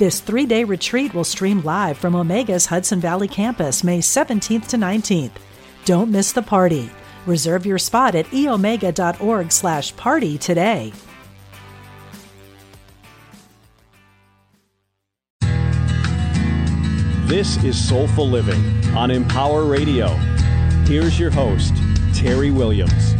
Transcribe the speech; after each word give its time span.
This 0.00 0.20
three 0.20 0.46
day 0.46 0.64
retreat 0.64 1.12
will 1.12 1.24
stream 1.24 1.60
live 1.60 1.98
from 1.98 2.14
Omega's 2.14 2.64
Hudson 2.64 3.00
Valley 3.00 3.28
campus 3.28 3.84
May 3.84 3.98
17th 3.98 4.66
to 4.68 4.78
19th. 4.78 5.32
Don't 5.84 6.10
miss 6.10 6.32
the 6.32 6.40
party. 6.40 6.88
Reserve 7.26 7.66
your 7.66 7.76
spot 7.76 8.14
at 8.14 8.24
eomega.org 8.28 9.52
slash 9.52 9.94
party 9.96 10.38
today. 10.38 10.94
This 17.26 17.62
is 17.62 17.76
Soulful 17.76 18.26
Living 18.26 18.82
on 18.96 19.10
Empower 19.10 19.66
Radio. 19.66 20.08
Here's 20.86 21.20
your 21.20 21.30
host, 21.30 21.74
Terry 22.14 22.50
Williams. 22.50 23.12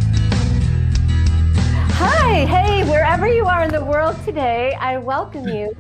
Hi, 1.98 2.47
hey, 2.47 2.84
wherever 2.84 3.28
you 3.28 3.44
are 3.44 3.64
in 3.64 3.70
the 3.70 3.84
world 3.84 4.16
today, 4.24 4.72
I 4.80 4.97
welcome 4.97 5.47
you 5.47 5.77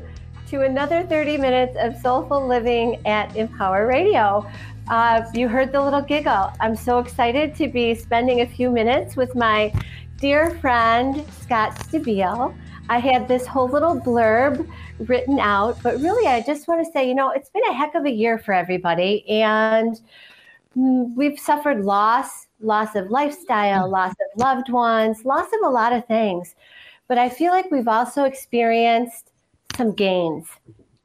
to 0.50 0.62
another 0.62 1.04
30 1.04 1.38
minutes 1.38 1.76
of 1.78 1.96
soulful 1.96 2.44
living 2.44 3.00
at 3.06 3.36
Empower 3.36 3.86
Radio. 3.86 4.44
Uh, 4.88 5.22
you 5.32 5.46
heard 5.46 5.70
the 5.70 5.80
little 5.80 6.02
giggle. 6.02 6.52
I'm 6.58 6.74
so 6.74 6.98
excited 6.98 7.54
to 7.54 7.68
be 7.68 7.94
spending 7.94 8.40
a 8.40 8.46
few 8.48 8.68
minutes 8.68 9.14
with 9.14 9.36
my 9.36 9.72
dear 10.16 10.56
friend, 10.56 11.24
Scott 11.40 11.76
Stabile. 11.76 12.52
I 12.88 12.98
had 12.98 13.28
this 13.28 13.46
whole 13.46 13.68
little 13.68 14.00
blurb 14.00 14.68
written 14.98 15.38
out, 15.38 15.80
but 15.84 16.00
really, 16.00 16.26
I 16.26 16.42
just 16.42 16.66
want 16.66 16.84
to 16.84 16.90
say, 16.90 17.06
you 17.06 17.14
know, 17.14 17.30
it's 17.30 17.50
been 17.50 17.62
a 17.70 17.72
heck 17.72 17.94
of 17.94 18.04
a 18.04 18.10
year 18.10 18.36
for 18.36 18.52
everybody. 18.52 19.24
And 19.28 20.00
mm, 20.76 21.14
we've 21.14 21.38
suffered 21.38 21.84
loss, 21.84 22.48
loss 22.60 22.96
of 22.96 23.08
lifestyle, 23.08 23.88
loss 23.88 24.14
of 24.14 24.40
loved 24.40 24.68
ones, 24.68 25.24
loss 25.24 25.46
of 25.46 25.60
a 25.62 25.70
lot 25.70 25.92
of 25.92 26.04
things. 26.06 26.56
But 27.06 27.18
I 27.18 27.28
feel 27.28 27.52
like 27.52 27.70
we've 27.70 27.86
also 27.86 28.24
experienced 28.24 29.29
some 29.76 29.92
gains, 29.92 30.46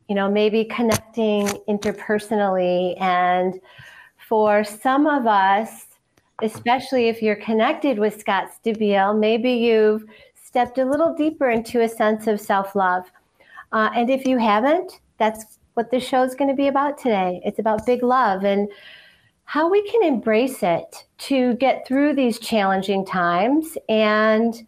you 0.08 0.16
know, 0.16 0.30
maybe 0.30 0.66
connecting 0.66 1.48
interpersonally. 1.68 3.00
And 3.02 3.60
for 4.28 4.64
some 4.64 5.08
of 5.08 5.28
us, 5.28 5.88
especially 6.42 7.08
if 7.08 7.22
you're 7.22 7.36
connected 7.36 8.00
with 8.00 8.20
Scott 8.20 8.50
Stabile, 8.52 9.18
maybe 9.18 9.52
you've 9.52 10.06
stepped 10.44 10.78
a 10.78 10.86
little 10.86 11.14
deeper 11.14 11.50
into 11.50 11.82
a 11.82 11.90
sense 11.90 12.28
of 12.28 12.40
self 12.40 12.76
love. 12.76 13.12
Uh, 13.72 13.90
and 13.96 14.10
if 14.10 14.26
you 14.26 14.38
haven't, 14.38 15.00
that's 15.18 15.60
what 15.74 15.92
this 15.92 16.08
show 16.08 16.24
is 16.24 16.36
going 16.36 16.50
to 16.50 16.56
be 16.56 16.68
about 16.68 16.98
today. 16.98 17.42
It's 17.44 17.60
about 17.60 17.86
big 17.86 18.04
love 18.04 18.44
and 18.44 18.70
how 19.46 19.70
we 19.70 19.88
can 19.90 20.04
embrace 20.04 20.64
it 20.64 21.06
to 21.18 21.54
get 21.56 21.88
through 21.88 22.16
these 22.16 22.40
challenging 22.40 23.06
times 23.06 23.78
and 23.90 24.66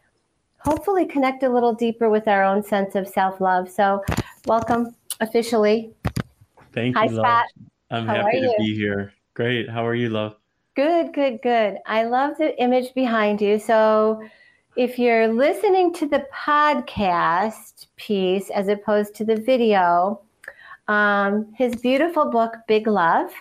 hopefully 0.68 1.06
connect 1.06 1.44
a 1.44 1.50
little 1.50 1.74
deeper 1.74 2.10
with 2.10 2.28
our 2.28 2.44
own 2.44 2.62
sense 2.62 2.94
of 2.96 3.08
self 3.08 3.40
love. 3.40 3.70
So, 3.70 4.04
welcome 4.46 4.94
officially. 5.22 5.94
Thank 6.74 6.98
Hi, 6.98 7.06
you, 7.06 7.12
love. 7.12 7.26
Scott. 7.26 7.46
I'm 7.90 8.06
How 8.06 8.16
happy 8.16 8.42
to 8.42 8.54
be 8.58 8.76
here. 8.76 9.14
Great. 9.34 9.70
How 9.70 9.88
are 9.88 9.96
you, 9.96 10.10
love? 10.10 10.36
Good, 10.76 11.14
good, 11.14 11.42
good. 11.42 11.78
I 11.86 12.04
love 12.04 12.38
the 12.38 12.62
image 12.62 12.94
behind 12.94 13.42
you. 13.42 13.60
So, 13.60 14.22
if 14.76 15.00
you're 15.00 15.30
listening 15.30 15.94
to 15.94 16.06
the 16.06 16.28
podcast 16.36 17.88
piece 17.96 18.50
as 18.50 18.68
opposed 18.68 19.16
to 19.16 19.26
the 19.26 19.38
video, 19.38 20.22
um, 20.90 21.54
his 21.56 21.76
beautiful 21.78 22.30
book, 22.30 22.54
Big 22.68 22.88
Love, 22.88 23.32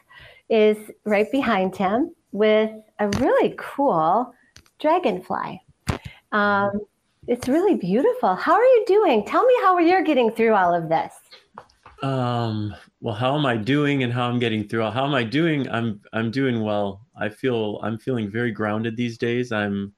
is 0.48 0.78
right 1.04 1.31
behind 1.32 1.75
him 1.75 2.15
with 2.31 2.70
a 3.00 3.09
really 3.19 3.53
cool 3.59 4.32
dragonfly. 4.78 5.60
Um, 6.31 6.81
it's 7.28 7.48
really 7.48 7.75
beautiful. 7.75 8.34
How 8.34 8.54
are 8.54 8.62
you 8.62 8.84
doing? 8.87 9.25
Tell 9.25 9.44
me 9.44 9.54
how 9.62 9.78
you're 9.78 10.04
getting 10.04 10.31
through 10.31 10.54
all 10.54 10.75
of 10.75 10.88
this. 10.88 11.12
Um, 12.03 12.75
well, 13.00 13.14
how 13.14 13.37
am 13.37 13.47
I 13.47 13.56
doing 13.56 14.03
and 14.03 14.12
how 14.12 14.28
I'm 14.28 14.38
getting 14.38 14.69
through? 14.69 14.91
How 14.91 15.06
am 15.06 15.14
I 15.14 15.25
doing? 15.25 15.69
I'm 15.70 16.00
I'm 16.12 16.31
doing 16.31 16.62
well. 16.62 17.06
I 17.19 17.28
feel 17.28 17.81
I'm 17.82 17.98
feeling 17.98 18.31
very 18.31 18.53
grounded 18.53 18.97
these 18.97 19.19
days. 19.19 19.50
I'm 19.50 19.92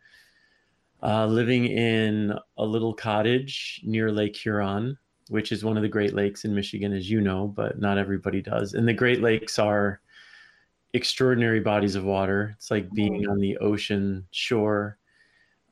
uh, 1.03 1.27
living 1.27 1.67
in 1.67 2.38
a 2.56 2.65
little 2.65 2.94
cottage 2.94 3.81
near 3.84 4.11
Lake 4.11 4.37
Huron, 4.37 4.97
which 5.28 5.53
is 5.53 5.65
one 5.65 5.77
of 5.77 5.83
the 5.83 5.88
Great 5.88 6.15
Lakes 6.15 6.44
in 6.44 6.55
Michigan, 6.55 6.93
as 6.93 7.11
you 7.11 7.21
know, 7.21 7.49
but 7.49 7.81
not 7.81 7.99
everybody 7.99 8.41
does. 8.41 8.75
And 8.75 8.87
the 8.87 8.94
Great 8.94 9.21
Lakes 9.21 9.59
are 9.59 10.00
extraordinary 10.94 11.61
bodies 11.61 11.94
of 11.94 12.05
water. 12.05 12.55
It's 12.56 12.71
like 12.71 12.91
being 12.93 13.25
mm. 13.25 13.31
on 13.31 13.38
the 13.38 13.59
ocean 13.59 14.27
shore 14.31 14.98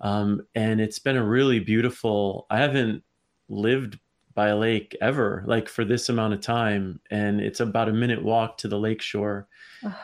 um, 0.01 0.47
and 0.55 0.81
it's 0.81 0.99
been 0.99 1.17
a 1.17 1.25
really 1.25 1.61
beautiful, 1.61 2.47
I 2.51 2.59
haven't 2.59 3.03
lived 3.49 3.99
by 4.35 4.49
a 4.49 4.57
lake 4.57 4.97
ever, 5.01 5.43
like 5.47 5.69
for 5.69 5.85
this 5.85 6.09
amount 6.09 6.35
of 6.35 6.41
time. 6.41 7.01
And 7.11 7.41
it's 7.41 7.61
about 7.61 7.89
a 7.89 7.93
minute 7.93 8.23
walk 8.23 8.59
to 8.59 8.69
the 8.69 8.79
lake 8.79 9.01
shore. 9.01 9.49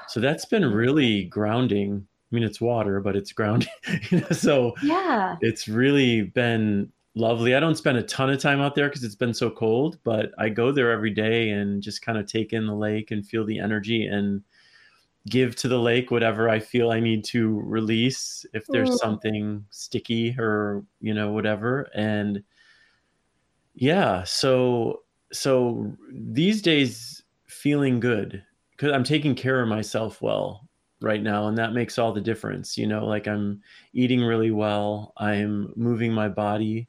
So 0.08 0.20
that's 0.20 0.46
been 0.46 0.64
really 0.64 1.24
grounding. 1.24 2.06
I 2.30 2.34
mean, 2.34 2.42
it's 2.42 2.60
water, 2.60 3.00
but 3.00 3.14
it's 3.14 3.32
grounding. 3.32 3.68
you 4.10 4.20
know, 4.20 4.28
so 4.30 4.74
yeah, 4.82 5.36
it's 5.42 5.68
really 5.68 6.22
been 6.22 6.90
lovely. 7.14 7.54
I 7.54 7.60
don't 7.60 7.76
spend 7.76 7.98
a 7.98 8.02
ton 8.02 8.30
of 8.30 8.40
time 8.40 8.60
out 8.60 8.74
there 8.74 8.88
because 8.88 9.04
it's 9.04 9.14
been 9.14 9.34
so 9.34 9.50
cold, 9.50 9.98
but 10.02 10.32
I 10.38 10.48
go 10.48 10.72
there 10.72 10.90
every 10.90 11.10
day 11.10 11.50
and 11.50 11.82
just 11.82 12.00
kind 12.00 12.16
of 12.16 12.26
take 12.26 12.54
in 12.54 12.66
the 12.66 12.74
lake 12.74 13.10
and 13.10 13.26
feel 13.26 13.44
the 13.44 13.58
energy 13.58 14.06
and 14.06 14.42
give 15.28 15.54
to 15.54 15.68
the 15.68 15.78
lake 15.78 16.10
whatever 16.10 16.48
I 16.48 16.58
feel 16.58 16.90
I 16.90 17.00
need 17.00 17.24
to 17.26 17.60
release 17.60 18.44
if 18.52 18.66
there's 18.66 18.90
mm. 18.90 18.98
something 18.98 19.64
sticky 19.70 20.34
or 20.38 20.84
you 21.00 21.14
know 21.14 21.30
whatever 21.30 21.88
and 21.94 22.42
yeah 23.74 24.24
so 24.24 25.02
so 25.32 25.94
these 26.12 26.60
days 26.60 27.22
feeling 27.46 28.00
good 28.00 28.42
cuz 28.78 28.90
I'm 28.90 29.04
taking 29.04 29.34
care 29.34 29.62
of 29.62 29.68
myself 29.68 30.20
well 30.20 30.68
right 31.00 31.22
now 31.22 31.46
and 31.46 31.56
that 31.56 31.72
makes 31.72 31.98
all 31.98 32.12
the 32.12 32.20
difference 32.20 32.76
you 32.76 32.86
know 32.86 33.06
like 33.06 33.28
I'm 33.28 33.60
eating 33.92 34.22
really 34.24 34.50
well 34.50 35.12
I'm 35.18 35.72
moving 35.76 36.12
my 36.12 36.28
body 36.28 36.88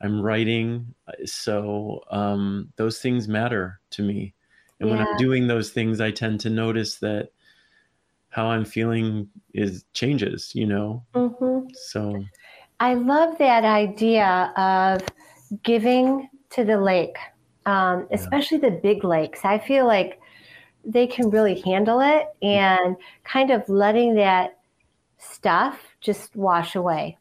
I'm 0.00 0.20
writing 0.20 0.92
so 1.24 2.02
um 2.10 2.72
those 2.74 2.98
things 2.98 3.28
matter 3.28 3.80
to 3.90 4.02
me 4.02 4.34
and 4.80 4.88
yeah. 4.88 4.96
when 4.96 5.06
I'm 5.06 5.16
doing 5.18 5.46
those 5.46 5.70
things 5.70 6.00
I 6.00 6.10
tend 6.10 6.40
to 6.40 6.50
notice 6.50 6.96
that 6.96 7.30
how 8.30 8.46
I'm 8.46 8.64
feeling 8.64 9.28
is 9.54 9.84
changes, 9.92 10.52
you 10.54 10.66
know? 10.66 11.04
Mm-hmm. 11.14 11.68
So 11.74 12.24
I 12.78 12.94
love 12.94 13.36
that 13.38 13.64
idea 13.64 14.52
of 14.56 15.02
giving 15.62 16.28
to 16.50 16.64
the 16.64 16.80
lake, 16.80 17.16
um, 17.66 18.06
especially 18.10 18.58
yeah. 18.62 18.70
the 18.70 18.76
big 18.76 19.04
lakes. 19.04 19.44
I 19.44 19.58
feel 19.58 19.86
like 19.86 20.20
they 20.84 21.06
can 21.06 21.28
really 21.30 21.60
handle 21.60 22.00
it 22.00 22.26
and 22.42 22.96
kind 23.24 23.50
of 23.50 23.68
letting 23.68 24.14
that 24.14 24.58
stuff 25.18 25.78
just 26.00 26.34
wash 26.34 26.74
away. 26.74 27.18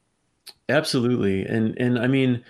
Absolutely. 0.69 1.46
And 1.46 1.78
and 1.78 2.00
I 2.00 2.08
mean 2.08 2.44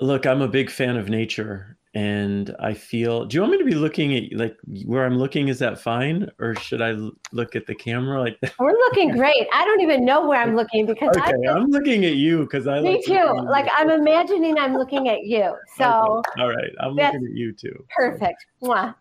look, 0.00 0.26
I'm 0.26 0.42
a 0.42 0.48
big 0.48 0.70
fan 0.70 0.96
of 0.96 1.08
nature 1.08 1.75
and 1.96 2.54
I 2.60 2.74
feel. 2.74 3.24
Do 3.24 3.36
you 3.36 3.40
want 3.40 3.52
me 3.52 3.58
to 3.58 3.64
be 3.64 3.74
looking 3.74 4.14
at 4.14 4.24
like 4.34 4.54
where 4.84 5.06
I'm 5.06 5.16
looking? 5.16 5.48
Is 5.48 5.58
that 5.60 5.80
fine, 5.80 6.30
or 6.38 6.54
should 6.56 6.82
I 6.82 6.94
look 7.32 7.56
at 7.56 7.66
the 7.66 7.74
camera 7.74 8.20
like 8.20 8.38
that? 8.40 8.52
We're 8.58 8.72
looking 8.72 9.12
great. 9.12 9.46
I 9.50 9.64
don't 9.64 9.80
even 9.80 10.04
know 10.04 10.28
where 10.28 10.38
I'm 10.38 10.54
looking 10.54 10.84
because 10.84 11.16
okay, 11.16 11.32
I 11.48 11.56
am 11.56 11.70
looking 11.70 12.04
at 12.04 12.16
you 12.16 12.40
because 12.40 12.66
I. 12.66 12.80
Me 12.80 13.02
too. 13.02 13.24
Like 13.48 13.66
I'm 13.74 13.88
imagining 13.88 14.58
I'm 14.58 14.74
looking 14.74 15.08
at 15.08 15.22
you. 15.24 15.56
So. 15.78 16.22
Okay. 16.28 16.42
All 16.42 16.50
right, 16.50 16.70
I'm 16.80 16.92
looking 16.92 17.24
at 17.24 17.34
you 17.34 17.54
too. 17.54 17.82
Perfect. 17.96 18.44
Um, 18.62 18.94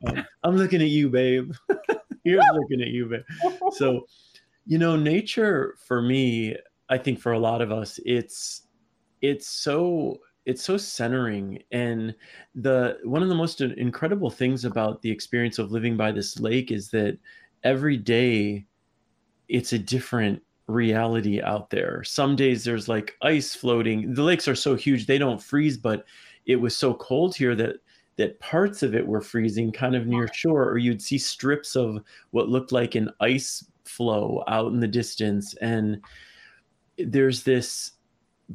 I'm 0.45 0.55
looking 0.55 0.81
at 0.81 0.87
you, 0.87 1.09
babe. 1.09 1.51
You're 2.23 2.41
looking 2.53 2.81
at 2.81 2.87
you, 2.87 3.07
babe. 3.07 3.23
So, 3.73 4.07
you 4.65 4.77
know, 4.77 4.95
nature 4.95 5.75
for 5.85 6.01
me, 6.01 6.55
I 6.87 6.97
think 6.97 7.19
for 7.19 7.33
a 7.33 7.39
lot 7.39 7.61
of 7.61 7.73
us, 7.73 7.99
it's 8.05 8.61
it's 9.21 9.47
so 9.47 10.19
it's 10.45 10.63
so 10.63 10.77
centering. 10.77 11.61
And 11.71 12.15
the 12.53 12.99
one 13.03 13.23
of 13.23 13.29
the 13.29 13.35
most 13.35 13.61
incredible 13.61 14.29
things 14.29 14.65
about 14.65 15.01
the 15.01 15.11
experience 15.11 15.59
of 15.59 15.71
living 15.71 15.97
by 15.97 16.11
this 16.11 16.39
lake 16.39 16.71
is 16.71 16.89
that 16.89 17.17
every 17.63 17.97
day 17.97 18.65
it's 19.49 19.73
a 19.73 19.79
different 19.79 20.41
reality 20.67 21.41
out 21.41 21.69
there. 21.69 22.03
Some 22.03 22.35
days 22.35 22.63
there's 22.63 22.87
like 22.87 23.15
ice 23.21 23.55
floating. 23.55 24.13
The 24.13 24.23
lakes 24.23 24.47
are 24.47 24.55
so 24.55 24.75
huge 24.75 25.05
they 25.05 25.17
don't 25.17 25.41
freeze 25.41 25.77
but 25.77 26.05
it 26.45 26.57
was 26.57 26.77
so 26.77 26.93
cold 26.93 27.35
here 27.35 27.55
that 27.55 27.77
that 28.17 28.39
parts 28.39 28.81
of 28.81 28.95
it 28.95 29.05
were 29.05 29.21
freezing 29.21 29.71
kind 29.71 29.93
of 29.93 30.07
near 30.07 30.29
shore 30.33 30.69
or 30.69 30.77
you'd 30.77 31.01
see 31.01 31.17
strips 31.17 31.75
of 31.75 31.99
what 32.31 32.47
looked 32.47 32.71
like 32.71 32.95
an 32.95 33.09
ice 33.19 33.65
floe 33.83 34.43
out 34.47 34.71
in 34.71 34.79
the 34.79 34.87
distance. 34.87 35.53
And 35.55 36.01
there's 36.97 37.43
this 37.43 37.91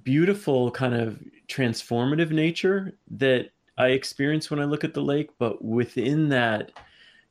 beautiful 0.03 0.71
kind 0.71 0.95
of 0.95 1.21
transformative 1.49 2.31
nature 2.31 2.97
that 3.11 3.51
I 3.77 3.89
experience 3.89 4.51
when 4.51 4.61
I 4.61 4.65
look 4.65 4.85
at 4.85 4.95
the 4.95 5.03
lake 5.03 5.31
but 5.39 5.65
within 5.65 6.29
that 6.29 6.73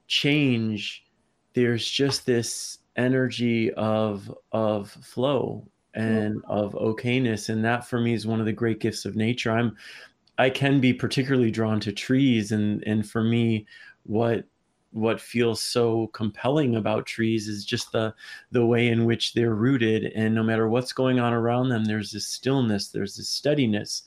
change 0.08 1.06
there's 1.54 1.88
just 1.88 2.26
this 2.26 2.80
energy 2.96 3.72
of 3.74 4.34
of 4.52 4.90
flow 4.90 5.66
and 5.96 6.42
of 6.48 6.74
okayness. 6.74 7.50
And 7.50 7.64
that 7.66 7.88
for 7.88 8.00
me 8.00 8.14
is 8.14 8.28
one 8.28 8.40
of 8.40 8.46
the 8.46 8.54
great 8.54 8.80
gifts 8.80 9.06
of 9.06 9.16
nature. 9.16 9.52
I'm 9.52 9.76
i 10.38 10.50
can 10.50 10.80
be 10.80 10.94
particularly 10.94 11.52
drawn 11.52 11.80
to 11.82 11.92
trees. 11.92 12.52
And 12.52 12.84
and 12.86 13.10
for 13.10 13.24
me 13.24 13.66
what 14.04 14.46
what 14.92 15.22
feels 15.22 15.62
so 15.62 16.08
compelling 16.08 16.76
about 16.76 17.06
trees 17.06 17.48
is 17.48 17.64
just 17.64 17.92
the 17.92 18.14
the 18.52 18.66
way 18.66 18.88
in 18.88 19.06
which 19.06 19.34
they're 19.34 19.54
rooted 19.54 20.12
and 20.16 20.34
no 20.34 20.44
matter 20.44 20.68
what's 20.68 20.94
going 20.94 21.20
on 21.20 21.34
around 21.34 21.70
them 21.70 21.86
there's 21.86 22.12
this 22.12 22.28
stillness 22.28 22.90
there's 22.90 23.16
this 23.16 23.30
steadiness. 23.30 24.04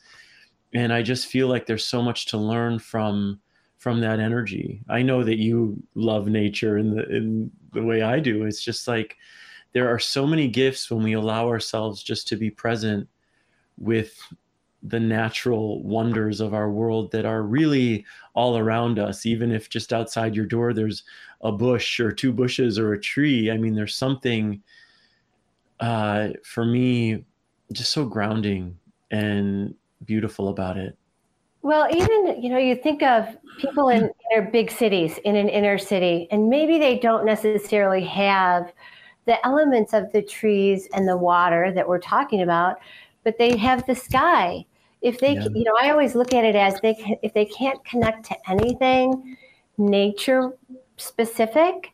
And 0.75 0.93
i 0.93 1.02
just 1.02 1.26
feel 1.26 1.49
like 1.49 1.67
there's 1.67 1.87
so 1.87 2.02
much 2.02 2.26
to 2.26 2.38
learn 2.38 2.79
from 2.79 3.40
from 3.79 4.00
that 4.00 4.20
energy. 4.20 4.81
I 4.88 5.02
know 5.02 5.25
that 5.25 5.38
you 5.38 5.82
love 5.96 6.29
nature 6.29 6.79
in 6.79 6.94
the 6.94 7.08
in 7.08 7.50
the 7.73 7.82
way 7.82 8.02
i 8.02 8.20
do. 8.20 8.44
It's 8.44 8.62
just 8.62 8.87
like 8.88 9.17
there 9.73 9.88
are 9.88 9.99
so 9.99 10.26
many 10.26 10.49
gifts 10.49 10.90
when 10.90 11.02
we 11.02 11.14
allow 11.14 11.49
ourselves 11.49 12.02
just 12.02 12.29
to 12.29 12.37
be 12.37 12.50
present 12.50 13.08
with 13.79 14.17
the 14.82 15.00
natural 15.00 15.82
wonders 15.82 16.40
of 16.40 16.55
our 16.55 16.70
world 16.70 17.12
that 17.12 17.25
are 17.25 17.43
really 17.43 18.05
all 18.34 18.58
around 18.58 18.99
us. 18.99 19.25
Even 19.26 19.52
if 19.52 19.69
just 19.69 19.93
outside 19.93 20.34
your 20.34 20.46
door 20.46 20.73
there's 20.73 21.05
a 21.43 21.52
bush 21.52 22.00
or 22.00 22.12
two 22.12 22.32
bushes 22.32 22.79
or 22.79 22.93
a 22.93 23.00
tree. 23.00 23.50
I 23.50 23.56
mean 23.56 23.75
there's 23.75 23.94
something 23.94 24.62
uh, 25.81 26.31
for 26.44 26.64
me 26.64 27.25
just 27.73 27.93
so 27.93 28.05
grounding 28.05 28.79
and 29.11 29.75
beautiful 30.05 30.49
about 30.49 30.76
it. 30.76 30.96
Well 31.62 31.87
even 31.94 32.43
you 32.43 32.49
know 32.49 32.58
you 32.58 32.75
think 32.75 33.02
of 33.02 33.37
people 33.58 33.88
in 33.88 34.11
their 34.31 34.50
big 34.50 34.70
cities 34.70 35.19
in 35.25 35.37
an 35.37 35.49
inner 35.49 35.79
city 35.79 36.26
and 36.31 36.49
maybe 36.49 36.79
they 36.79 36.99
don't 36.99 37.25
necessarily 37.25 38.02
have 38.05 38.73
the 39.26 39.44
elements 39.46 39.93
of 39.93 40.11
the 40.12 40.23
trees 40.23 40.88
and 40.93 41.06
the 41.06 41.17
water 41.17 41.73
that 41.73 41.87
we're 41.87 42.00
talking 42.00 42.43
about, 42.43 42.79
but 43.25 43.38
they 43.38 43.56
have 43.56 43.87
the 43.87 43.94
sky. 43.94 44.64
If 45.02 45.19
they, 45.19 45.34
yeah. 45.34 45.49
you 45.52 45.64
know, 45.64 45.75
I 45.81 45.90
always 45.90 46.14
look 46.14 46.32
at 46.32 46.44
it 46.44 46.54
as 46.54 46.81
they, 46.81 47.19
if 47.22 47.34
they 47.34 47.44
can't 47.44 47.84
connect 47.84 48.25
to 48.26 48.50
anything 48.50 49.37
nature 49.78 50.52
specific, 50.96 51.93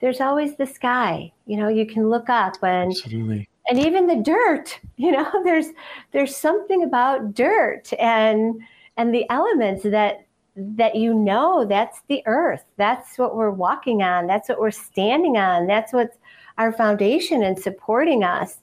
there's 0.00 0.20
always 0.20 0.56
the 0.56 0.66
sky. 0.66 1.32
You 1.46 1.58
know, 1.58 1.68
you 1.68 1.86
can 1.86 2.08
look 2.08 2.28
up 2.28 2.54
and, 2.62 2.90
Absolutely. 2.90 3.48
and 3.68 3.78
even 3.78 4.06
the 4.06 4.16
dirt. 4.16 4.78
You 5.00 5.12
know, 5.12 5.30
there's 5.44 5.68
there's 6.12 6.36
something 6.36 6.84
about 6.84 7.32
dirt 7.32 7.90
and 7.98 8.60
and 8.98 9.14
the 9.14 9.24
elements 9.30 9.82
that 9.84 10.26
that 10.56 10.94
you 10.94 11.14
know 11.14 11.64
that's 11.64 12.02
the 12.08 12.22
earth. 12.26 12.64
That's 12.76 13.16
what 13.16 13.34
we're 13.34 13.50
walking 13.50 14.02
on. 14.02 14.26
That's 14.26 14.50
what 14.50 14.60
we're 14.60 14.70
standing 14.70 15.38
on. 15.38 15.66
That's 15.66 15.94
what's 15.94 16.18
our 16.58 16.70
foundation 16.70 17.42
and 17.42 17.58
supporting 17.58 18.22
us. 18.24 18.58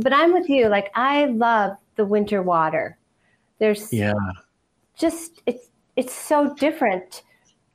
But 0.00 0.12
I'm 0.12 0.32
with 0.32 0.48
you. 0.48 0.68
Like 0.68 0.90
I 0.94 1.26
love 1.26 1.76
the 1.96 2.04
winter 2.04 2.42
water. 2.42 2.98
There's 3.58 3.92
yeah, 3.92 4.14
just 4.98 5.42
it's 5.46 5.68
it's 5.96 6.12
so 6.12 6.54
different. 6.54 7.22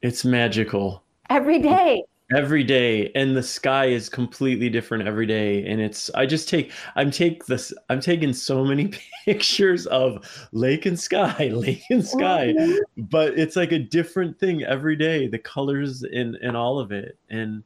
It's 0.01 0.23
magical 0.23 1.03
every 1.29 1.59
day 1.59 2.03
every 2.35 2.63
day 2.63 3.11
and 3.15 3.35
the 3.35 3.41
sky 3.41 3.85
is 3.85 4.07
completely 4.07 4.69
different 4.69 5.07
every 5.07 5.25
day 5.25 5.65
and 5.65 5.81
it's 5.81 6.11
i 6.13 6.27
just 6.27 6.47
take 6.47 6.71
i'm 6.95 7.09
take 7.09 7.43
this 7.47 7.73
i'm 7.89 7.99
taking 7.99 8.31
so 8.31 8.63
many 8.63 8.91
pictures 9.25 9.87
of 9.87 10.47
lake 10.51 10.85
and 10.85 10.99
sky 10.99 11.47
lake 11.53 11.81
and 11.89 12.05
sky 12.05 12.53
mm-hmm. 12.55 13.01
but 13.09 13.37
it's 13.37 13.55
like 13.55 13.71
a 13.71 13.79
different 13.79 14.37
thing 14.39 14.63
every 14.63 14.95
day 14.95 15.27
the 15.27 15.39
colors 15.39 16.03
and 16.03 16.35
and 16.35 16.55
all 16.55 16.77
of 16.77 16.91
it 16.91 17.17
and 17.31 17.63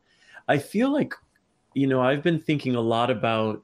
i 0.48 0.58
feel 0.58 0.90
like 0.94 1.14
you 1.74 1.88
know, 1.88 2.02
I've 2.02 2.24
been 2.24 2.40
thinking 2.40 2.76
a 2.76 2.82
lot 2.82 3.10
about 3.10 3.64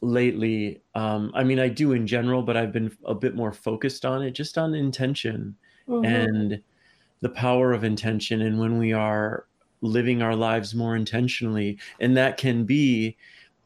lately. 0.00 0.82
Um, 0.94 1.30
I 1.34 1.44
mean, 1.44 1.58
I 1.58 1.68
do 1.68 1.92
in 1.92 2.06
general, 2.06 2.42
but 2.42 2.56
I've 2.56 2.72
been 2.72 2.96
a 3.04 3.14
bit 3.14 3.34
more 3.34 3.52
focused 3.52 4.04
on 4.04 4.22
it, 4.22 4.32
just 4.32 4.58
on 4.58 4.74
intention 4.74 5.56
mm-hmm. 5.88 6.04
and 6.04 6.62
the 7.20 7.28
power 7.30 7.72
of 7.72 7.84
intention. 7.84 8.42
And 8.42 8.58
when 8.58 8.78
we 8.78 8.92
are 8.92 9.46
living 9.80 10.22
our 10.22 10.36
lives 10.36 10.74
more 10.74 10.96
intentionally, 10.96 11.78
and 12.00 12.16
that 12.16 12.36
can 12.36 12.64
be 12.64 13.16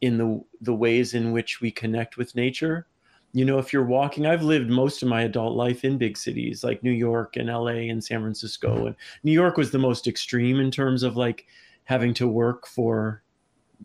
in 0.01 0.17
the 0.17 0.43
the 0.59 0.73
ways 0.73 1.13
in 1.13 1.31
which 1.31 1.61
we 1.61 1.71
connect 1.71 2.17
with 2.17 2.35
nature. 2.35 2.87
You 3.33 3.45
know, 3.45 3.59
if 3.59 3.71
you're 3.71 3.85
walking, 3.85 4.25
I've 4.25 4.43
lived 4.43 4.69
most 4.69 5.01
of 5.01 5.07
my 5.07 5.21
adult 5.21 5.55
life 5.55 5.85
in 5.85 5.97
big 5.97 6.17
cities 6.17 6.65
like 6.65 6.83
New 6.83 6.91
York 6.91 7.37
and 7.37 7.47
LA 7.47 7.87
and 7.89 8.03
San 8.03 8.19
Francisco. 8.19 8.87
And 8.87 8.95
New 9.23 9.31
York 9.31 9.55
was 9.55 9.71
the 9.71 9.77
most 9.77 10.05
extreme 10.05 10.59
in 10.59 10.69
terms 10.69 11.01
of 11.01 11.15
like 11.15 11.45
having 11.85 12.13
to 12.15 12.27
work 12.27 12.67
for 12.67 13.23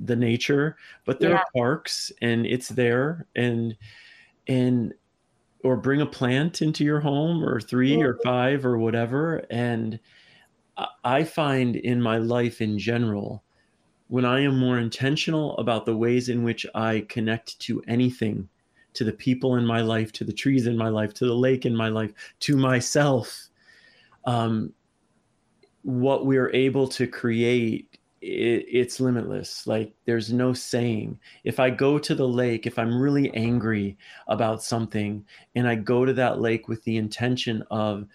the 0.05 0.17
nature 0.17 0.77
but 1.05 1.21
there 1.21 1.31
yeah. 1.31 1.37
are 1.37 1.47
parks 1.55 2.13
and 2.21 2.47
it's 2.47 2.69
there 2.69 3.27
and 3.35 3.77
and 4.49 4.93
or 5.65 5.77
bring 5.77 6.01
a 6.01 6.07
plant 6.07 6.63
into 6.63 6.85
your 6.85 7.01
home 7.01 7.43
or 7.43 7.61
three 7.61 8.01
or 8.01 8.19
five 8.23 8.65
or 8.65 8.79
whatever 8.79 9.45
and 9.51 9.99
i 11.05 11.25
find 11.25 11.77
in 11.77 12.01
my 12.01 12.19
life 12.19 12.61
in 12.61 12.79
general 12.79 13.43
when 14.09 14.25
i 14.25 14.41
am 14.41 14.59
more 14.59 14.79
intentional 14.79 15.57
about 15.57 15.87
the 15.87 15.97
ways 15.97 16.29
in 16.29 16.43
which 16.43 16.67
i 16.75 17.05
connect 17.09 17.59
to 17.59 17.83
anything 17.89 18.49
to 18.93 19.05
the 19.05 19.13
people 19.13 19.57
in 19.57 19.65
my 19.65 19.81
life 19.81 20.13
to 20.13 20.25
the 20.25 20.33
trees 20.33 20.67
in 20.67 20.77
my 20.77 20.89
life 20.89 21.15
to 21.15 21.27
the 21.27 21.35
lake 21.35 21.67
in 21.67 21.75
my 21.75 21.89
life 21.89 22.13
to 22.41 22.57
myself 22.57 23.49
um, 24.27 24.73
what 25.83 26.27
we're 26.27 26.51
able 26.51 26.89
to 26.89 27.07
create 27.07 27.96
it, 28.26 28.67
it's 28.69 29.00
limitless. 29.00 29.67
Like 29.67 29.94
there's 30.05 30.32
no 30.32 30.52
saying. 30.52 31.19
If 31.44 31.61
I 31.61 31.70
go 31.70 31.99
to 31.99 32.14
the 32.14 32.26
lake, 32.26 32.67
if 32.67 32.78
I'm 32.78 33.00
really 33.00 33.32
angry 33.34 33.96
about 34.26 34.62
something 34.62 35.25
and 35.55 35.69
I 35.69 35.76
go 35.76 36.05
to 36.05 36.12
that 36.14 36.40
lake 36.40 36.69
with 36.69 36.82
the 36.84 36.96
intention 36.96 37.62
of 37.70 38.06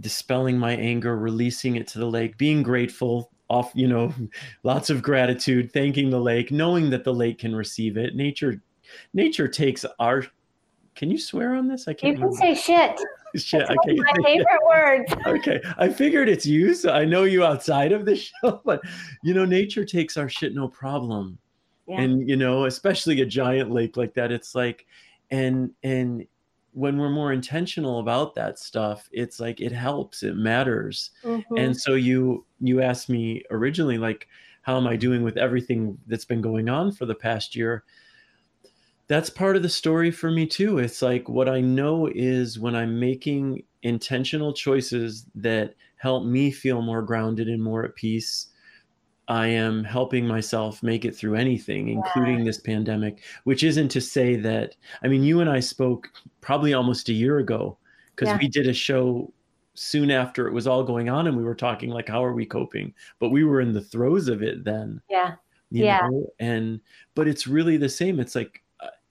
dispelling 0.00 0.58
my 0.58 0.72
anger, 0.72 1.16
releasing 1.16 1.76
it 1.76 1.86
to 1.88 1.98
the 1.98 2.06
lake, 2.06 2.36
being 2.36 2.62
grateful, 2.62 3.30
off, 3.48 3.70
you 3.74 3.86
know, 3.86 4.12
lots 4.62 4.90
of 4.90 5.02
gratitude, 5.02 5.72
thanking 5.72 6.10
the 6.10 6.20
lake, 6.20 6.50
knowing 6.50 6.90
that 6.90 7.04
the 7.04 7.14
lake 7.14 7.38
can 7.38 7.54
receive 7.54 7.96
it. 7.96 8.16
Nature 8.16 8.60
nature 9.12 9.48
takes 9.48 9.84
our 9.98 10.24
can 10.94 11.10
you 11.10 11.18
swear 11.18 11.54
on 11.54 11.66
this? 11.66 11.88
I 11.88 11.92
can't. 11.92 12.12
You 12.12 12.20
can 12.20 12.28
remember. 12.28 12.54
say 12.54 12.54
shit. 12.54 13.00
shit. 13.42 13.66
That's 13.66 13.78
okay. 13.86 13.96
my 13.96 14.22
favorite 14.22 14.46
words. 14.66 15.12
okay, 15.26 15.60
I 15.78 15.88
figured 15.88 16.28
it's 16.28 16.46
you. 16.46 16.74
So 16.74 16.92
I 16.92 17.04
know 17.04 17.24
you 17.24 17.44
outside 17.44 17.92
of 17.92 18.04
the 18.04 18.16
show, 18.16 18.60
but 18.64 18.80
you 19.22 19.34
know, 19.34 19.44
nature 19.44 19.84
takes 19.84 20.16
our 20.16 20.28
shit 20.28 20.54
no 20.54 20.68
problem. 20.68 21.38
Yeah. 21.86 22.00
And 22.00 22.28
you 22.28 22.36
know, 22.36 22.64
especially 22.64 23.20
a 23.20 23.26
giant 23.26 23.70
lake 23.70 23.96
like 23.96 24.14
that, 24.14 24.32
it's 24.32 24.54
like, 24.54 24.86
and 25.30 25.70
and 25.82 26.26
when 26.72 26.98
we're 26.98 27.10
more 27.10 27.32
intentional 27.32 28.00
about 28.00 28.34
that 28.34 28.58
stuff, 28.58 29.08
it's 29.12 29.38
like 29.38 29.60
it 29.60 29.72
helps. 29.72 30.22
It 30.22 30.36
matters. 30.36 31.10
Mm-hmm. 31.22 31.56
And 31.56 31.76
so 31.76 31.94
you 31.94 32.44
you 32.60 32.82
asked 32.82 33.08
me 33.08 33.42
originally, 33.50 33.98
like, 33.98 34.28
how 34.62 34.76
am 34.76 34.86
I 34.86 34.96
doing 34.96 35.22
with 35.22 35.36
everything 35.36 35.98
that's 36.06 36.24
been 36.24 36.40
going 36.40 36.68
on 36.68 36.90
for 36.92 37.06
the 37.06 37.14
past 37.14 37.54
year? 37.54 37.84
That's 39.06 39.30
part 39.30 39.56
of 39.56 39.62
the 39.62 39.68
story 39.68 40.10
for 40.10 40.30
me 40.30 40.46
too. 40.46 40.78
It's 40.78 41.02
like 41.02 41.28
what 41.28 41.48
I 41.48 41.60
know 41.60 42.08
is 42.14 42.58
when 42.58 42.74
I'm 42.74 42.98
making 42.98 43.64
intentional 43.82 44.52
choices 44.52 45.26
that 45.34 45.74
help 45.96 46.24
me 46.24 46.50
feel 46.50 46.82
more 46.82 47.02
grounded 47.02 47.48
and 47.48 47.62
more 47.62 47.84
at 47.84 47.94
peace, 47.94 48.48
I 49.28 49.46
am 49.46 49.84
helping 49.84 50.26
myself 50.26 50.82
make 50.82 51.04
it 51.04 51.16
through 51.16 51.36
anything, 51.36 51.88
including 51.88 52.44
this 52.44 52.60
pandemic, 52.60 53.22
which 53.44 53.62
isn't 53.62 53.88
to 53.88 54.00
say 54.00 54.36
that, 54.36 54.76
I 55.02 55.08
mean, 55.08 55.22
you 55.22 55.40
and 55.40 55.48
I 55.48 55.60
spoke 55.60 56.10
probably 56.40 56.74
almost 56.74 57.08
a 57.08 57.14
year 57.14 57.38
ago 57.38 57.78
because 58.14 58.28
yeah. 58.28 58.38
we 58.38 58.48
did 58.48 58.66
a 58.66 58.74
show 58.74 59.32
soon 59.74 60.10
after 60.10 60.46
it 60.46 60.52
was 60.52 60.66
all 60.66 60.84
going 60.84 61.08
on 61.08 61.26
and 61.26 61.36
we 61.36 61.44
were 61.44 61.54
talking 61.54 61.90
like, 61.90 62.08
how 62.08 62.24
are 62.24 62.34
we 62.34 62.46
coping? 62.46 62.92
But 63.18 63.30
we 63.30 63.44
were 63.44 63.60
in 63.60 63.72
the 63.72 63.80
throes 63.80 64.28
of 64.28 64.42
it 64.42 64.64
then. 64.64 65.00
Yeah. 65.08 65.34
yeah. 65.70 66.00
Know? 66.02 66.26
And, 66.38 66.80
but 67.14 67.26
it's 67.26 67.46
really 67.46 67.76
the 67.76 67.88
same. 67.88 68.20
It's 68.20 68.34
like, 68.34 68.62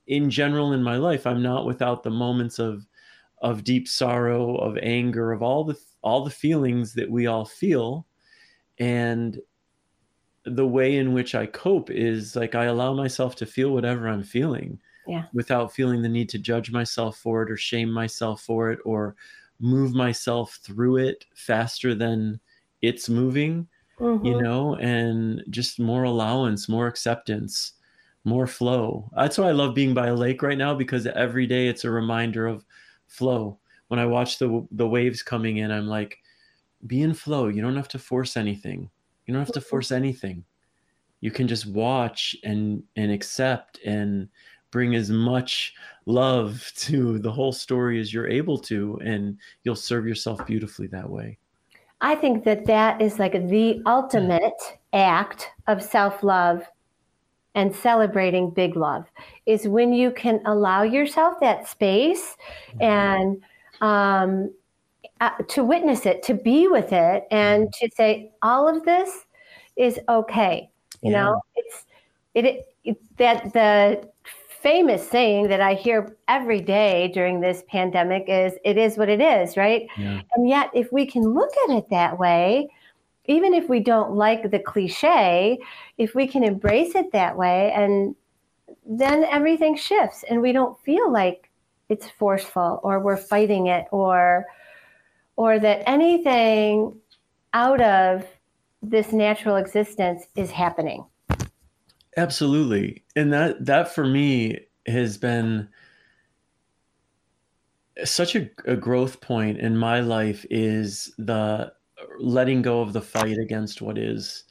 in 0.08 0.30
general 0.30 0.74
in 0.74 0.84
my 0.84 0.98
life 0.98 1.26
i'm 1.28 1.42
not 1.42 1.66
without 1.66 2.04
the 2.04 2.10
moments 2.10 2.60
of 2.60 2.88
of 3.42 3.64
deep 3.64 3.88
sorrow 3.88 4.56
of 4.58 4.78
anger 4.82 5.32
of 5.32 5.42
all 5.44 5.64
the 5.64 5.80
all 6.02 6.24
the 6.24 6.32
feelings 6.32 6.94
that 6.94 7.10
we 7.10 7.28
all 7.28 7.46
feel 7.46 8.06
and 8.80 9.40
the 10.46 10.68
way 10.68 10.98
in 10.98 11.14
which 11.14 11.36
i 11.36 11.46
cope 11.46 11.90
is 11.90 12.36
like 12.36 12.56
i 12.56 12.66
allow 12.66 12.94
myself 12.94 13.36
to 13.36 13.46
feel 13.46 13.72
whatever 13.72 14.08
i'm 14.08 14.24
feeling 14.24 14.80
yeah. 15.08 15.26
without 15.34 15.74
feeling 15.74 16.02
the 16.02 16.10
need 16.10 16.30
to 16.30 16.40
judge 16.40 16.72
myself 16.72 17.18
for 17.18 17.44
it 17.44 17.52
or 17.52 17.58
shame 17.58 17.90
myself 17.92 18.42
for 18.42 18.72
it 18.72 18.80
or 18.86 19.16
move 19.60 19.94
myself 19.94 20.60
through 20.62 20.98
it 20.98 21.26
faster 21.36 21.94
than 21.94 22.40
it's 22.82 23.08
moving, 23.10 23.68
Mhm. 24.00 24.26
you 24.26 24.42
know, 24.42 24.76
and 24.78 25.44
just 25.50 25.80
more 25.80 26.04
allowance, 26.04 26.68
more 26.70 26.88
acceptance, 26.88 27.74
more 28.24 28.48
flow. 28.48 29.10
That's 29.16 29.38
why 29.38 29.50
I 29.50 29.52
love 29.52 29.76
being 29.76 29.94
by 29.94 30.08
a 30.08 30.16
lake 30.16 30.42
right 30.42 30.58
now 30.58 30.74
because 30.74 31.06
every 31.08 31.46
day 31.46 31.68
it's 31.68 31.84
a 31.84 31.92
reminder 31.92 32.48
of 32.48 32.66
flow. 33.08 33.60
When 33.90 34.00
I 34.00 34.06
watch 34.06 34.40
the 34.40 34.66
the 34.72 34.88
waves 34.88 35.22
coming 35.22 35.58
in, 35.58 35.72
I'm 35.72 35.88
like, 35.88 36.18
be 36.88 37.02
in 37.02 37.14
flow. 37.14 37.48
You 37.48 37.62
don't 37.62 37.76
have 37.76 37.90
to 37.90 38.00
force 38.00 38.38
anything. 38.38 38.90
You 39.26 39.34
don't 39.34 39.44
have 39.44 39.54
to 39.54 39.62
force 39.62 39.92
anything. 39.92 40.44
You 41.22 41.32
can 41.32 41.48
just 41.48 41.68
watch 41.68 42.36
and 42.44 42.84
and 42.96 43.12
accept 43.12 43.80
and 43.86 44.30
bring 44.72 44.96
as 44.96 45.10
much 45.10 45.74
love 46.06 46.72
to 46.76 47.20
the 47.20 47.32
whole 47.32 47.52
story 47.52 48.00
as 48.00 48.14
you're 48.14 48.28
able 48.28 48.58
to 48.58 49.00
and 49.04 49.38
you'll 49.64 49.76
serve 49.76 50.08
yourself 50.08 50.46
beautifully 50.46 50.88
that 50.88 51.10
way. 51.10 51.38
I 52.02 52.16
think 52.16 52.44
that 52.44 52.66
that 52.66 53.02
is 53.02 53.18
like 53.18 53.48
the 53.48 53.82
ultimate 53.86 54.62
act 54.92 55.50
of 55.68 55.82
self 55.82 56.24
love 56.24 56.68
and 57.56 57.76
celebrating 57.76 58.50
big 58.50 58.76
love 58.76 59.06
is 59.46 59.68
when 59.68 59.94
you 59.94 60.12
can 60.12 60.42
allow 60.46 60.84
yourself 60.84 61.40
that 61.40 61.68
space 61.68 62.36
and 62.80 63.42
um, 63.82 64.54
uh, 65.22 65.32
to 65.50 65.64
witness 65.64 66.06
it, 66.06 66.24
to 66.24 66.34
be 66.34 66.68
with 66.68 66.92
it, 66.92 67.26
and 67.32 67.72
to 67.74 67.90
say 67.96 68.32
all 68.42 68.68
of 68.68 68.84
this 68.86 69.26
is 69.76 70.00
okay. 70.10 70.70
You 71.02 71.12
Yeah. 71.12 71.24
know, 71.24 71.42
it's 71.56 71.86
it, 72.34 72.46
it, 72.46 72.66
it 72.84 73.18
that 73.18 73.54
the 73.54 74.10
famous 74.62 75.08
saying 75.08 75.50
that 75.50 75.60
I 75.62 75.74
hear 75.74 76.16
every 76.28 76.62
day 76.62 77.10
during 77.14 77.42
this 77.42 77.64
pandemic 77.68 78.26
is 78.28 78.54
"it 78.64 78.78
is 78.78 78.98
what 78.98 79.10
it 79.10 79.22
is," 79.22 79.58
right? 79.58 79.88
Yeah. 79.98 80.22
And 80.36 80.48
yet, 80.48 80.70
if 80.74 80.92
we 80.92 81.06
can 81.06 81.24
look 81.24 81.52
at 81.70 81.76
it 81.78 81.90
that 81.90 82.18
way, 82.18 82.70
even 83.26 83.54
if 83.54 83.70
we 83.70 83.80
don't 83.80 84.16
like 84.16 84.52
the 84.52 84.60
cliche, 84.60 85.60
if 85.98 86.14
we 86.14 86.28
can 86.28 86.44
embrace 86.44 86.96
it 86.96 87.12
that 87.12 87.38
way, 87.38 87.72
and 87.72 88.16
then 88.86 89.24
everything 89.26 89.76
shifts 89.76 90.24
and 90.30 90.42
we 90.42 90.52
don't 90.52 90.80
feel 90.82 91.12
like 91.12 91.50
it's 91.90 92.10
forceful 92.10 92.80
or 92.84 93.00
we're 93.00 93.18
fighting 93.18 93.68
it 93.68 93.86
or 93.92 94.46
or 95.36 95.60
that 95.60 95.88
anything 95.88 96.96
out 97.54 97.82
of 97.82 98.26
this 98.82 99.14
natural 99.14 99.56
existence 99.56 100.26
is 100.36 100.52
happening. 100.52 101.06
Absolutely. 102.18 103.04
And 103.16 103.32
that 103.34 103.66
that 103.66 103.94
for 103.94 104.06
me 104.06 104.60
has 104.86 105.18
been 105.18 105.70
such 108.04 108.36
a, 108.36 108.50
a 108.66 108.76
growth 108.76 109.22
point 109.22 109.60
in 109.60 109.78
my 109.78 110.00
life 110.00 110.46
is 110.50 111.14
the 111.18 111.72
letting 112.20 112.62
go 112.62 112.82
of 112.82 112.94
the 112.94 113.02
fight 113.02 113.38
against 113.38 113.82
what 113.82 113.98
is. 113.98 114.44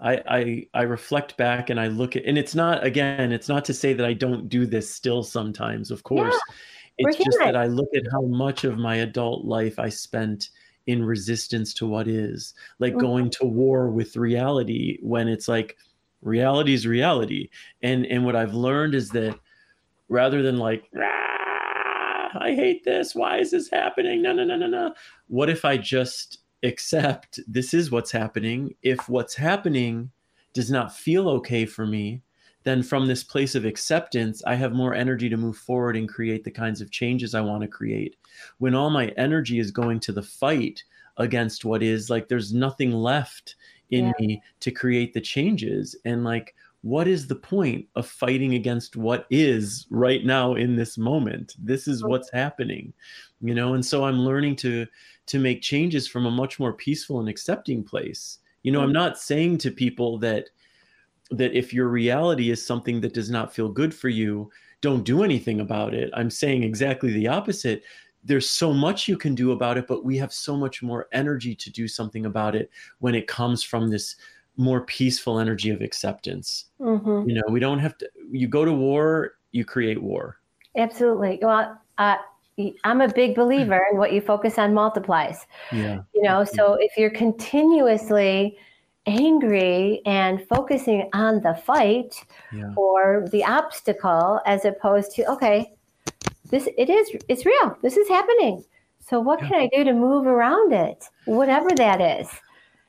I, 0.00 0.22
I 0.28 0.66
I 0.74 0.82
reflect 0.82 1.36
back 1.38 1.70
and 1.70 1.80
I 1.80 1.88
look 1.88 2.16
at 2.16 2.24
and 2.26 2.36
it's 2.38 2.54
not 2.54 2.84
again, 2.84 3.32
it's 3.32 3.48
not 3.48 3.64
to 3.66 3.74
say 3.74 3.94
that 3.94 4.04
I 4.06 4.12
don't 4.12 4.48
do 4.48 4.66
this 4.66 4.90
still 4.92 5.22
sometimes, 5.22 5.90
of 5.90 6.02
course. 6.04 6.44
we're 7.00 7.12
it's 7.12 7.16
just 7.16 7.40
that 7.44 7.56
I 7.56 7.66
look 7.66 7.88
at 7.96 8.04
how 8.12 8.22
much 8.22 8.64
of 8.64 8.78
my 8.78 8.96
adult 8.96 9.44
life 9.46 9.78
I 9.78 9.88
spent 9.90 10.50
in 10.86 11.04
resistance 11.04 11.74
to 11.74 11.86
what 11.86 12.08
is, 12.08 12.54
like 12.78 12.96
Mhm. 12.96 12.98
going 12.98 13.30
to 13.30 13.46
war 13.46 13.90
with 13.90 14.16
reality 14.16 14.98
when 15.02 15.28
it's 15.28 15.48
like 15.48 15.76
reality 16.22 16.74
is 16.74 16.86
reality. 16.86 17.48
And 17.82 18.06
and 18.06 18.24
what 18.26 18.36
I've 18.36 18.54
learned 18.54 18.94
is 18.94 19.10
that 19.12 19.38
rather 20.08 20.42
than 20.42 20.58
like 20.58 20.90
"Ah, 20.96 22.38
I 22.40 22.54
hate 22.54 22.84
this, 22.84 23.14
why 23.14 23.38
is 23.38 23.50
this 23.50 23.70
happening? 23.70 24.22
No, 24.22 24.32
no, 24.32 24.44
no, 24.44 24.56
no, 24.56 24.66
no. 24.66 24.94
What 25.28 25.50
if 25.50 25.64
I 25.64 25.76
just 25.76 26.38
accept 26.62 27.40
this 27.46 27.74
is 27.74 27.90
what's 27.90 28.10
happening? 28.10 28.74
If 28.82 29.08
what's 29.08 29.34
happening 29.34 30.10
does 30.52 30.70
not 30.70 30.94
feel 30.94 31.28
okay 31.28 31.66
for 31.66 31.86
me, 31.86 32.22
then 32.64 32.82
from 32.82 33.06
this 33.06 33.22
place 33.22 33.54
of 33.54 33.64
acceptance, 33.64 34.42
I 34.44 34.56
have 34.56 34.72
more 34.72 34.92
energy 34.94 35.28
to 35.28 35.36
move 35.36 35.56
forward 35.56 35.96
and 35.96 36.08
create 36.08 36.42
the 36.42 36.50
kinds 36.50 36.80
of 36.80 36.90
changes 36.90 37.34
I 37.34 37.40
want 37.40 37.62
to 37.62 37.68
create. 37.68 38.16
When 38.58 38.74
all 38.74 38.90
my 38.90 39.08
energy 39.16 39.58
is 39.60 39.70
going 39.70 40.00
to 40.00 40.12
the 40.12 40.22
fight 40.22 40.82
against 41.18 41.64
what 41.64 41.82
is, 41.82 42.10
like 42.10 42.28
there's 42.28 42.52
nothing 42.52 42.90
left 42.90 43.54
in 43.90 44.06
Yeah. 44.06 44.12
me 44.18 44.42
to 44.60 44.70
create 44.72 45.14
the 45.14 45.20
changes. 45.20 45.94
And 46.04 46.24
like, 46.24 46.54
what 46.86 47.08
is 47.08 47.26
the 47.26 47.34
point 47.34 47.84
of 47.96 48.06
fighting 48.06 48.54
against 48.54 48.94
what 48.94 49.26
is 49.28 49.88
right 49.90 50.24
now 50.24 50.54
in 50.54 50.76
this 50.76 50.96
moment? 50.96 51.56
This 51.58 51.88
is 51.88 52.04
what's 52.04 52.30
happening, 52.30 52.92
you 53.40 53.56
know? 53.56 53.74
And 53.74 53.84
so 53.84 54.04
I'm 54.04 54.20
learning 54.20 54.54
to 54.56 54.86
to 55.26 55.40
make 55.40 55.62
changes 55.62 56.06
from 56.06 56.26
a 56.26 56.30
much 56.30 56.60
more 56.60 56.72
peaceful 56.72 57.18
and 57.18 57.28
accepting 57.28 57.82
place. 57.82 58.38
You 58.62 58.70
know, 58.70 58.82
I'm 58.82 58.90
mm-hmm. 58.90 59.02
not 59.02 59.18
saying 59.18 59.58
to 59.58 59.72
people 59.72 60.16
that 60.18 60.50
that 61.32 61.58
if 61.58 61.74
your 61.74 61.88
reality 61.88 62.50
is 62.50 62.64
something 62.64 63.00
that 63.00 63.14
does 63.14 63.30
not 63.30 63.52
feel 63.52 63.68
good 63.68 63.92
for 63.92 64.08
you, 64.08 64.48
don't 64.80 65.02
do 65.02 65.24
anything 65.24 65.58
about 65.58 65.92
it. 65.92 66.08
I'm 66.14 66.30
saying 66.30 66.62
exactly 66.62 67.12
the 67.12 67.26
opposite. 67.26 67.82
There's 68.22 68.48
so 68.48 68.72
much 68.72 69.08
you 69.08 69.18
can 69.18 69.34
do 69.34 69.50
about 69.50 69.76
it, 69.76 69.88
but 69.88 70.04
we 70.04 70.16
have 70.18 70.32
so 70.32 70.56
much 70.56 70.84
more 70.84 71.08
energy 71.12 71.56
to 71.56 71.68
do 71.68 71.88
something 71.88 72.26
about 72.26 72.54
it 72.54 72.70
when 73.00 73.16
it 73.16 73.26
comes 73.26 73.64
from 73.64 73.90
this 73.90 74.14
more 74.56 74.80
peaceful 74.82 75.38
energy 75.38 75.70
of 75.70 75.80
acceptance. 75.82 76.66
hmm 76.78 77.28
You 77.28 77.34
know, 77.34 77.42
we 77.48 77.60
don't 77.60 77.78
have 77.78 77.96
to, 77.98 78.08
you 78.30 78.48
go 78.48 78.64
to 78.64 78.72
war, 78.72 79.32
you 79.52 79.64
create 79.64 80.02
war. 80.02 80.38
Absolutely. 80.76 81.38
Well, 81.42 81.78
uh, 81.98 82.16
I'm 82.84 83.00
a 83.02 83.08
big 83.08 83.34
believer 83.34 83.82
in 83.92 83.98
what 83.98 84.12
you 84.12 84.20
focus 84.20 84.58
on 84.58 84.72
multiplies. 84.72 85.46
Yeah. 85.72 86.00
You 86.14 86.22
know, 86.22 86.44
so 86.44 86.78
if 86.80 86.96
you're 86.96 87.10
continuously 87.10 88.56
angry 89.06 90.00
and 90.06 90.46
focusing 90.48 91.08
on 91.12 91.40
the 91.42 91.54
fight 91.54 92.24
Yeah. 92.52 92.72
or 92.76 93.28
the 93.30 93.44
obstacle 93.44 94.40
as 94.46 94.64
opposed 94.64 95.12
to, 95.16 95.30
okay, 95.32 95.72
this 96.50 96.68
it 96.78 96.88
is 96.88 97.10
it's 97.28 97.44
real. 97.44 97.76
This 97.82 97.96
is 97.96 98.08
happening. 98.08 98.64
So 99.00 99.20
what 99.20 99.40
Yeah. 99.42 99.48
can 99.48 99.60
I 99.60 99.68
do 99.72 99.84
to 99.84 99.92
move 99.92 100.26
around 100.26 100.72
it? 100.72 101.08
Whatever 101.26 101.70
that 101.76 102.00
is. 102.00 102.28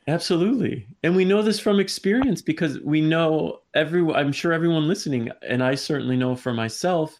Absolutely. 0.07 0.87
And 1.03 1.15
we 1.15 1.25
know 1.25 1.41
this 1.41 1.59
from 1.59 1.79
experience 1.79 2.41
because 2.41 2.79
we 2.79 3.01
know 3.01 3.59
every 3.73 4.01
I'm 4.13 4.31
sure 4.31 4.53
everyone 4.53 4.87
listening 4.87 5.29
and 5.47 5.61
I 5.61 5.75
certainly 5.75 6.15
know 6.15 6.35
for 6.35 6.53
myself 6.53 7.19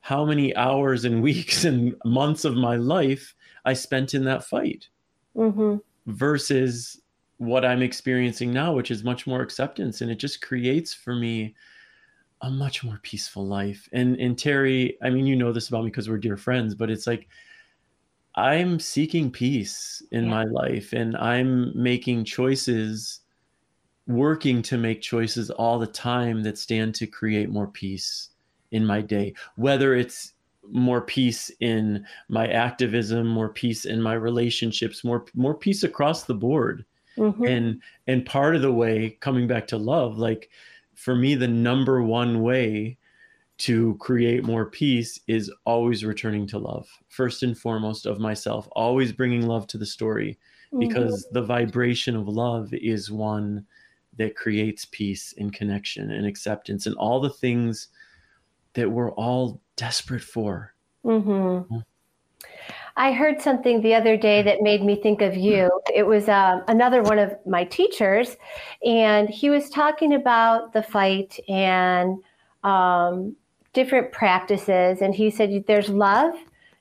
how 0.00 0.26
many 0.26 0.54
hours 0.54 1.06
and 1.06 1.22
weeks 1.24 1.64
and 1.64 1.94
months 2.04 2.44
of 2.44 2.54
my 2.54 2.76
life 2.76 3.34
I 3.64 3.72
spent 3.72 4.14
in 4.14 4.24
that 4.24 4.44
fight 4.44 4.88
hmm 5.34 5.76
versus 6.06 7.00
what 7.38 7.64
I'm 7.64 7.82
experiencing 7.82 8.52
now 8.52 8.74
which 8.74 8.90
is 8.90 9.04
much 9.04 9.26
more 9.26 9.40
acceptance 9.40 10.02
and 10.02 10.10
it 10.10 10.16
just 10.18 10.42
creates 10.42 10.92
for 10.92 11.14
me 11.14 11.54
a 12.42 12.50
much 12.50 12.84
more 12.84 13.00
peaceful 13.02 13.46
life. 13.46 13.88
And 13.92 14.16
and 14.16 14.38
Terry, 14.38 14.98
I 15.02 15.08
mean 15.10 15.26
you 15.26 15.34
know 15.34 15.52
this 15.52 15.68
about 15.68 15.84
me 15.84 15.90
because 15.90 16.08
we're 16.10 16.18
dear 16.18 16.36
friends, 16.36 16.74
but 16.74 16.90
it's 16.90 17.06
like 17.06 17.28
I'm 18.38 18.78
seeking 18.80 19.30
peace 19.32 20.02
in 20.12 20.26
Yeah. 20.26 20.30
my 20.30 20.44
life 20.44 20.92
and 20.92 21.16
I'm 21.16 21.72
making 21.80 22.24
choices, 22.24 23.20
working 24.06 24.62
to 24.62 24.78
make 24.78 25.02
choices 25.02 25.50
all 25.50 25.78
the 25.78 25.86
time 25.88 26.42
that 26.44 26.58
stand 26.58 26.94
to 26.96 27.06
create 27.06 27.50
more 27.50 27.68
peace 27.68 28.30
in 28.72 28.86
my 28.86 29.02
day, 29.02 29.34
whether 29.56 29.94
it's 29.94 30.34
more 30.64 31.02
peace 31.02 31.50
in 31.60 32.06
my 32.28 32.48
activism, 32.48 33.26
more 33.28 33.50
peace 33.52 33.84
in 33.86 34.02
my 34.02 34.14
relationships, 34.14 35.04
more 35.04 35.26
more 35.34 35.54
peace 35.56 35.82
across 35.84 36.24
the 36.24 36.34
board. 36.34 36.84
hmm 37.16 37.48
And 37.48 37.82
and 38.06 38.26
part 38.26 38.56
of 38.56 38.62
the 38.62 38.72
way 38.72 39.12
coming 39.20 39.46
back 39.48 39.66
to 39.68 39.78
love, 39.78 40.18
like 40.18 40.50
for 40.96 41.14
me 41.16 41.34
the 41.36 41.48
number 41.48 42.02
one 42.02 42.42
way 42.42 42.97
to 43.58 43.96
create 43.96 44.44
more 44.44 44.70
peace 44.70 45.18
is 45.26 45.52
always 45.64 46.04
returning 46.04 46.46
to 46.46 46.58
love. 46.58 46.88
First 47.08 47.42
and 47.42 47.58
foremost 47.58 48.06
of 48.06 48.20
myself 48.20 48.68
always 48.72 49.12
bringing 49.12 49.46
love 49.46 49.66
to 49.68 49.78
the 49.78 49.86
story 49.86 50.38
because 50.78 51.26
the 51.32 51.42
vibration 51.42 52.14
of 52.14 52.28
love 52.28 52.72
is 52.72 53.10
one 53.10 53.66
that 54.16 54.36
creates 54.36 54.86
peace 54.90 55.34
and 55.38 55.52
connection 55.52 56.10
and 56.10 56.26
acceptance 56.26 56.86
and 56.86 56.94
all 56.96 57.20
the 57.20 57.30
things 57.30 57.88
that 58.74 58.90
we're 58.90 59.12
all 59.12 59.60
desperate 59.76 60.22
for. 60.22 60.74
Hmm 61.68 61.78
I 62.98 63.12
heard 63.12 63.40
something 63.40 63.80
the 63.80 63.94
other 63.94 64.16
day 64.16 64.42
that 64.42 64.60
made 64.60 64.82
me 64.82 65.00
think 65.00 65.22
of 65.22 65.36
you. 65.36 65.70
It 65.94 66.02
was 66.02 66.28
um, 66.28 66.64
another 66.66 67.00
one 67.02 67.20
of 67.20 67.32
my 67.46 67.62
teachers, 67.62 68.36
and 68.84 69.28
he 69.28 69.50
was 69.50 69.70
talking 69.70 70.14
about 70.14 70.72
the 70.72 70.82
fight 70.82 71.38
and 71.48 72.18
um, 72.64 73.36
different 73.72 74.12
practices. 74.12 75.02
And 75.02 75.14
he 75.14 75.30
said, 75.30 75.64
There's 75.66 75.88
love, 75.88 76.34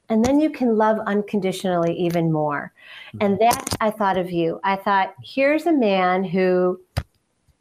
and 0.10 0.24
then 0.24 0.39
you 0.39 0.50
can 0.50 0.75
love 0.75 0.98
unconditionally 1.06 1.94
even 1.94 2.32
more. 2.32 2.74
And 3.22 3.39
that 3.39 3.75
I 3.82 3.91
thought 3.91 4.17
of 4.17 4.32
you. 4.32 4.60
I 4.63 4.75
thought, 4.75 5.13
here's 5.24 5.65
a 5.65 5.74
man 5.74 6.24
who 6.24 6.79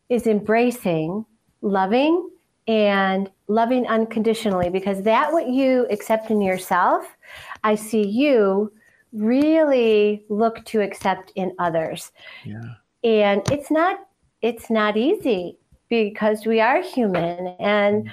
is 0.09 0.27
embracing 0.27 1.25
loving 1.63 2.31
and 2.69 3.31
loving 3.49 3.87
unconditionally 3.87 4.71
because 4.71 5.03
that 5.03 5.33
what 5.33 5.49
you 5.49 5.87
accept 5.91 6.31
in 6.31 6.41
yourself 6.41 7.17
i 7.65 7.75
see 7.75 8.07
you 8.07 8.71
really 9.17 10.25
look 10.29 10.65
to 10.67 10.81
accept 10.81 11.33
in 11.35 11.53
others. 11.59 12.13
Yeah. 12.45 12.75
And 13.03 13.43
it's 13.51 13.71
not 13.71 14.01
it's 14.43 14.71
not 14.71 14.97
easy 14.97 15.59
because 15.89 16.47
we 16.47 16.61
are 16.61 16.83
human 16.83 17.49
and 17.59 18.05
Mm. 18.05 18.11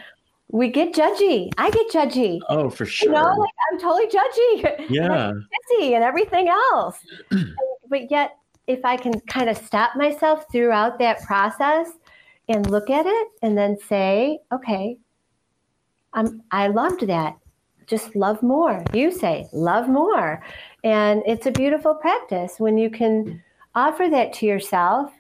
We 0.50 0.70
get 0.70 0.94
judgy. 0.94 1.52
I 1.58 1.72
get 1.72 1.90
judgy. 1.90 2.40
Oh, 2.50 2.70
for 2.70 2.86
sure. 2.86 3.10
You 3.10 3.16
know, 3.16 3.34
like 3.36 3.54
I'm 3.72 3.80
totally 3.80 4.08
judgy. 4.08 4.86
yeah. 4.90 5.32
busy 5.70 5.96
and 5.96 6.04
everything 6.04 6.48
else. 6.48 6.98
but 7.90 8.12
yet, 8.12 8.38
if 8.68 8.86
I 8.86 8.96
can 8.96 9.20
kind 9.22 9.50
of 9.50 9.58
stop 9.58 9.96
myself 9.96 10.46
throughout 10.52 11.00
that 11.00 11.22
process 11.24 11.90
and 12.50 12.70
look 12.70 12.90
at 12.90 13.06
it 13.06 13.28
and 13.42 13.58
then 13.58 13.78
say, 13.78 14.40
okay, 14.52 14.98
I'm, 16.14 16.44
I 16.52 16.68
loved 16.68 17.08
that. 17.08 17.36
Just 17.88 18.16
love 18.16 18.42
more. 18.42 18.84
You 18.94 19.12
say, 19.12 19.48
love 19.52 19.90
more. 19.90 20.42
And 20.84 21.24
it's 21.26 21.48
a 21.48 21.52
beautiful 21.52 21.96
practice 21.96 22.56
when 22.58 22.78
you 22.78 22.90
can 22.90 23.26
mm. 23.26 23.42
offer 23.76 24.08
that 24.10 24.34
to 24.34 24.46
yourself 24.46 25.12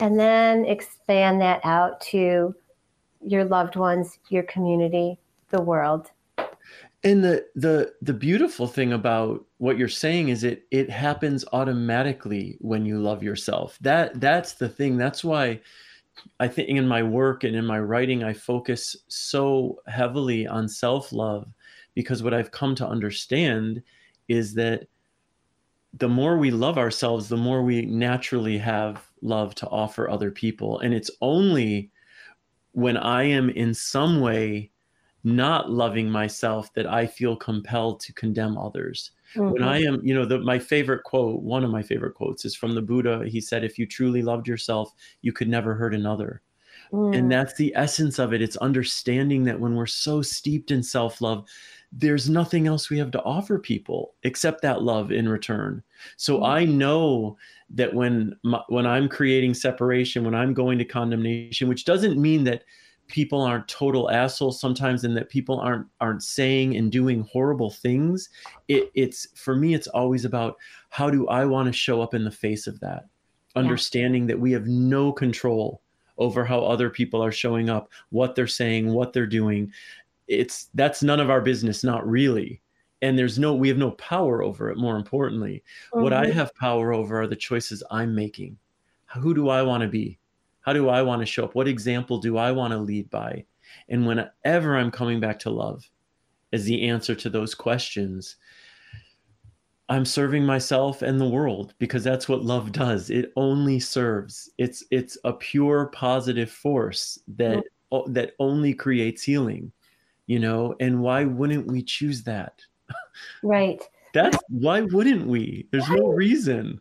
and 0.00 0.18
then 0.18 0.64
expand 0.64 1.40
that 1.40 1.60
out 1.64 2.00
to 2.00 2.54
your 3.24 3.44
loved 3.44 3.76
ones, 3.76 4.18
your 4.28 4.42
community, 4.44 5.18
the 5.50 5.60
world. 5.60 6.10
And 7.02 7.24
the 7.24 7.46
the 7.54 7.94
the 8.02 8.12
beautiful 8.12 8.66
thing 8.66 8.92
about 8.92 9.44
what 9.56 9.78
you're 9.78 9.88
saying 9.88 10.28
is 10.28 10.44
it 10.44 10.66
it 10.70 10.90
happens 10.90 11.44
automatically 11.52 12.58
when 12.60 12.84
you 12.84 12.98
love 12.98 13.22
yourself. 13.22 13.78
That 13.80 14.20
that's 14.20 14.54
the 14.54 14.68
thing. 14.68 14.98
That's 14.98 15.24
why 15.24 15.60
I 16.38 16.48
think 16.48 16.68
in 16.68 16.86
my 16.86 17.02
work 17.02 17.44
and 17.44 17.56
in 17.56 17.64
my 17.64 17.80
writing 17.80 18.22
I 18.22 18.34
focus 18.34 18.96
so 19.08 19.80
heavily 19.86 20.46
on 20.46 20.68
self-love 20.68 21.48
because 21.94 22.22
what 22.22 22.34
I've 22.34 22.50
come 22.50 22.74
to 22.76 22.86
understand 22.86 23.82
is 24.28 24.54
that 24.54 24.86
the 25.94 26.08
more 26.08 26.36
we 26.36 26.50
love 26.50 26.78
ourselves, 26.78 27.28
the 27.28 27.36
more 27.36 27.62
we 27.62 27.86
naturally 27.86 28.58
have 28.58 29.06
love 29.22 29.54
to 29.56 29.66
offer 29.68 30.08
other 30.08 30.30
people. 30.30 30.78
And 30.80 30.94
it's 30.94 31.10
only 31.20 31.90
when 32.72 32.96
I 32.96 33.24
am 33.24 33.50
in 33.50 33.74
some 33.74 34.20
way 34.20 34.70
not 35.22 35.70
loving 35.70 36.10
myself 36.10 36.72
that 36.74 36.86
I 36.86 37.06
feel 37.06 37.36
compelled 37.36 38.00
to 38.00 38.12
condemn 38.14 38.56
others. 38.56 39.10
When 39.48 39.62
I 39.62 39.80
am, 39.82 40.00
you 40.02 40.14
know, 40.14 40.24
the, 40.24 40.38
my 40.40 40.58
favorite 40.58 41.04
quote, 41.04 41.42
one 41.42 41.62
of 41.62 41.70
my 41.70 41.82
favorite 41.82 42.14
quotes 42.14 42.44
is 42.44 42.56
from 42.56 42.74
the 42.74 42.82
Buddha. 42.82 43.24
He 43.28 43.40
said, 43.40 43.62
If 43.62 43.78
you 43.78 43.86
truly 43.86 44.22
loved 44.22 44.48
yourself, 44.48 44.92
you 45.20 45.32
could 45.32 45.48
never 45.48 45.74
hurt 45.74 45.94
another. 45.94 46.42
Mm. 46.92 47.16
And 47.16 47.32
that's 47.32 47.54
the 47.54 47.72
essence 47.76 48.18
of 48.18 48.32
it. 48.32 48.42
It's 48.42 48.56
understanding 48.56 49.44
that 49.44 49.60
when 49.60 49.74
we're 49.76 49.86
so 49.86 50.22
steeped 50.22 50.70
in 50.70 50.82
self 50.82 51.20
love, 51.20 51.46
there's 51.92 52.30
nothing 52.30 52.66
else 52.66 52.90
we 52.90 52.98
have 52.98 53.10
to 53.12 53.22
offer 53.22 53.58
people 53.58 54.14
except 54.22 54.62
that 54.62 54.82
love 54.82 55.12
in 55.12 55.28
return. 55.28 55.82
So 56.16 56.38
Mhm. 56.38 56.48
I 56.48 56.64
know 56.64 57.36
that 57.74 57.94
when 57.94 58.36
my, 58.42 58.60
when 58.68 58.86
I'm 58.86 59.08
creating 59.08 59.54
separation, 59.54 60.24
when 60.24 60.34
I'm 60.34 60.54
going 60.54 60.78
to 60.78 60.84
condemnation, 60.84 61.68
which 61.68 61.84
doesn't 61.84 62.20
mean 62.20 62.44
that 62.44 62.64
people 63.10 63.40
aren't 63.42 63.66
total 63.68 64.10
assholes 64.10 64.60
sometimes 64.60 65.04
and 65.04 65.16
that 65.16 65.28
people 65.28 65.58
aren't 65.58 65.86
aren't 66.00 66.22
saying 66.22 66.76
and 66.76 66.90
doing 66.90 67.22
horrible 67.30 67.70
things. 67.70 68.30
It, 68.68 68.90
it's 68.94 69.28
for 69.34 69.56
me 69.56 69.74
it's 69.74 69.88
always 69.88 70.24
about 70.24 70.56
how 70.90 71.10
do 71.10 71.26
i 71.28 71.44
want 71.44 71.66
to 71.66 71.72
show 71.72 72.00
up 72.00 72.14
in 72.14 72.24
the 72.24 72.30
face 72.30 72.66
of 72.66 72.80
that? 72.80 73.06
Yeah. 73.56 73.62
understanding 73.62 74.26
that 74.28 74.38
we 74.38 74.52
have 74.52 74.66
no 74.66 75.12
control 75.12 75.82
over 76.18 76.44
how 76.44 76.60
other 76.60 76.88
people 76.88 77.22
are 77.22 77.32
showing 77.32 77.68
up 77.68 77.90
what 78.10 78.34
they're 78.34 78.46
saying 78.46 78.92
what 78.92 79.12
they're 79.12 79.26
doing. 79.26 79.72
It's 80.28 80.68
that's 80.74 81.02
none 81.02 81.20
of 81.20 81.30
our 81.30 81.40
business 81.40 81.82
not 81.82 82.08
really 82.08 82.60
and 83.02 83.18
there's 83.18 83.38
no 83.38 83.54
we 83.54 83.68
have 83.68 83.78
no 83.78 83.92
power 83.92 84.42
over 84.42 84.70
it 84.70 84.76
more 84.78 84.96
importantly. 84.96 85.62
What 85.92 86.12
i 86.12 86.26
Mhm. 86.26 86.32
have 86.34 86.54
power 86.56 86.92
over 86.92 87.20
are 87.22 87.26
the 87.26 87.36
choices 87.36 87.82
i'm 87.90 88.14
making. 88.14 88.58
Who 89.16 89.34
do 89.34 89.48
i 89.48 89.62
want 89.62 89.82
to 89.82 89.88
be? 89.88 90.18
How 90.60 90.72
do 90.72 90.88
i 90.88 91.02
want 91.02 91.20
to 91.22 91.26
show 91.26 91.44
up? 91.44 91.54
What 91.54 91.68
example 91.68 92.18
do 92.18 92.36
i 92.36 92.52
want 92.52 92.72
to 92.72 92.78
lead 92.78 93.10
by? 93.10 93.44
And 93.88 94.06
whenever 94.06 94.76
i'm 94.76 94.90
coming 94.90 95.20
back 95.20 95.38
to 95.40 95.50
love 95.50 95.88
as 96.52 96.64
the 96.64 96.88
answer 96.88 97.14
to 97.14 97.30
those 97.30 97.54
questions. 97.54 98.36
I'm 99.88 100.04
serving 100.04 100.44
myself 100.46 101.02
and 101.02 101.20
the 101.20 101.28
world 101.28 101.74
because 101.78 102.04
that's 102.04 102.28
what 102.28 102.44
love 102.44 102.70
does. 102.72 103.10
It 103.10 103.32
only 103.36 103.80
serves. 103.80 104.48
It's 104.56 104.84
it's 104.92 105.18
a 105.24 105.32
pure 105.32 105.86
positive 105.86 106.50
force 106.50 107.18
that 107.28 107.64
o- 107.90 108.06
that 108.08 108.34
only 108.38 108.74
creates 108.74 109.22
healing 109.22 109.72
you 110.26 110.38
know? 110.38 110.76
And 110.80 111.02
why 111.02 111.24
wouldn't 111.24 111.66
we 111.66 111.82
choose 111.82 112.22
that 112.24 112.62
Right. 113.42 113.82
that's 114.12 114.38
why 114.48 114.82
wouldn't 114.82 115.26
we? 115.26 115.66
There's 115.70 115.88
no 115.88 116.08
reason. 116.08 116.80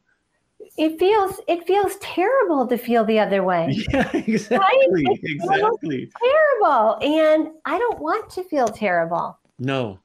It 0.77 0.97
feels 0.97 1.39
it 1.47 1.65
feels 1.67 1.97
terrible 1.97 2.65
to 2.67 2.77
feel 2.77 3.03
the 3.03 3.19
other 3.19 3.43
way. 3.43 3.67
yeah 3.93 4.09
exactly 4.13 5.03
It's 5.09 5.23
exactly 5.23 6.09
Terrible. 6.21 6.97
And 7.01 7.49
I 7.65 7.77
don't 7.77 7.99
want 7.99 8.29
to 8.31 8.43
feel 8.43 8.67
terrible. 8.67 9.37
no. 9.59 9.99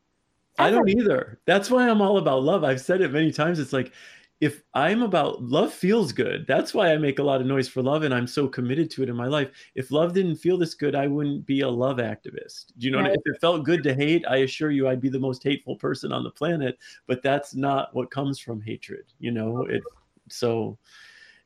I 0.56 0.70
don't 0.70 0.88
either. 0.88 1.40
That's 1.46 1.68
why 1.68 1.88
i'm 1.88 2.00
all 2.00 2.16
about 2.18 2.44
love. 2.44 2.62
I've 2.62 2.80
said 2.80 3.00
it 3.00 3.10
many 3.10 3.32
times. 3.32 3.58
It's 3.58 3.72
like 3.72 3.92
if 4.46 4.62
i'm 4.74 5.02
about 5.02 5.42
love 5.42 5.72
feels 5.72 6.12
good. 6.12 6.44
That's 6.46 6.74
why 6.74 6.92
i 6.92 6.96
make 6.98 7.18
a 7.18 7.22
lot 7.30 7.40
of 7.40 7.46
noise 7.46 7.68
for 7.68 7.82
love 7.82 8.02
and 8.02 8.12
i'm 8.12 8.26
so 8.26 8.46
committed 8.56 8.90
to 8.92 9.02
it 9.02 9.08
in 9.08 9.16
my 9.16 9.26
life. 9.36 9.50
If 9.74 9.90
love 9.90 10.12
didn't 10.12 10.36
feel 10.44 10.58
this 10.58 10.74
good 10.74 10.94
i 10.94 11.06
wouldn't 11.06 11.46
be 11.46 11.60
a 11.62 11.68
love 11.84 11.98
activist. 11.98 12.72
Do 12.78 12.86
you 12.86 12.90
know 12.92 12.98
what 12.98 13.06
I- 13.06 13.10
Right. 13.10 13.18
if 13.24 13.34
it 13.34 13.40
felt 13.40 13.64
good 13.64 13.82
to 13.84 13.94
hate 13.94 14.24
i 14.28 14.38
assure 14.46 14.70
you 14.70 14.88
i'd 14.88 15.00
be 15.00 15.08
the 15.08 15.26
most 15.28 15.42
hateful 15.42 15.76
person 15.76 16.12
on 16.12 16.24
the 16.24 16.30
planet 16.40 16.78
but 17.06 17.22
that's 17.22 17.54
not 17.54 17.94
what 17.94 18.10
comes 18.10 18.38
from 18.38 18.60
hatred 18.60 19.04
you 19.20 19.30
know? 19.30 19.62
It 19.64 19.82
so 20.28 20.78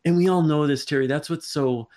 and 0.04 0.16
we 0.16 0.28
all 0.28 0.42
know 0.42 0.66
this 0.66 0.84
terry. 0.84 1.06
That's 1.06 1.28
what's 1.28 1.48
so 1.48 1.88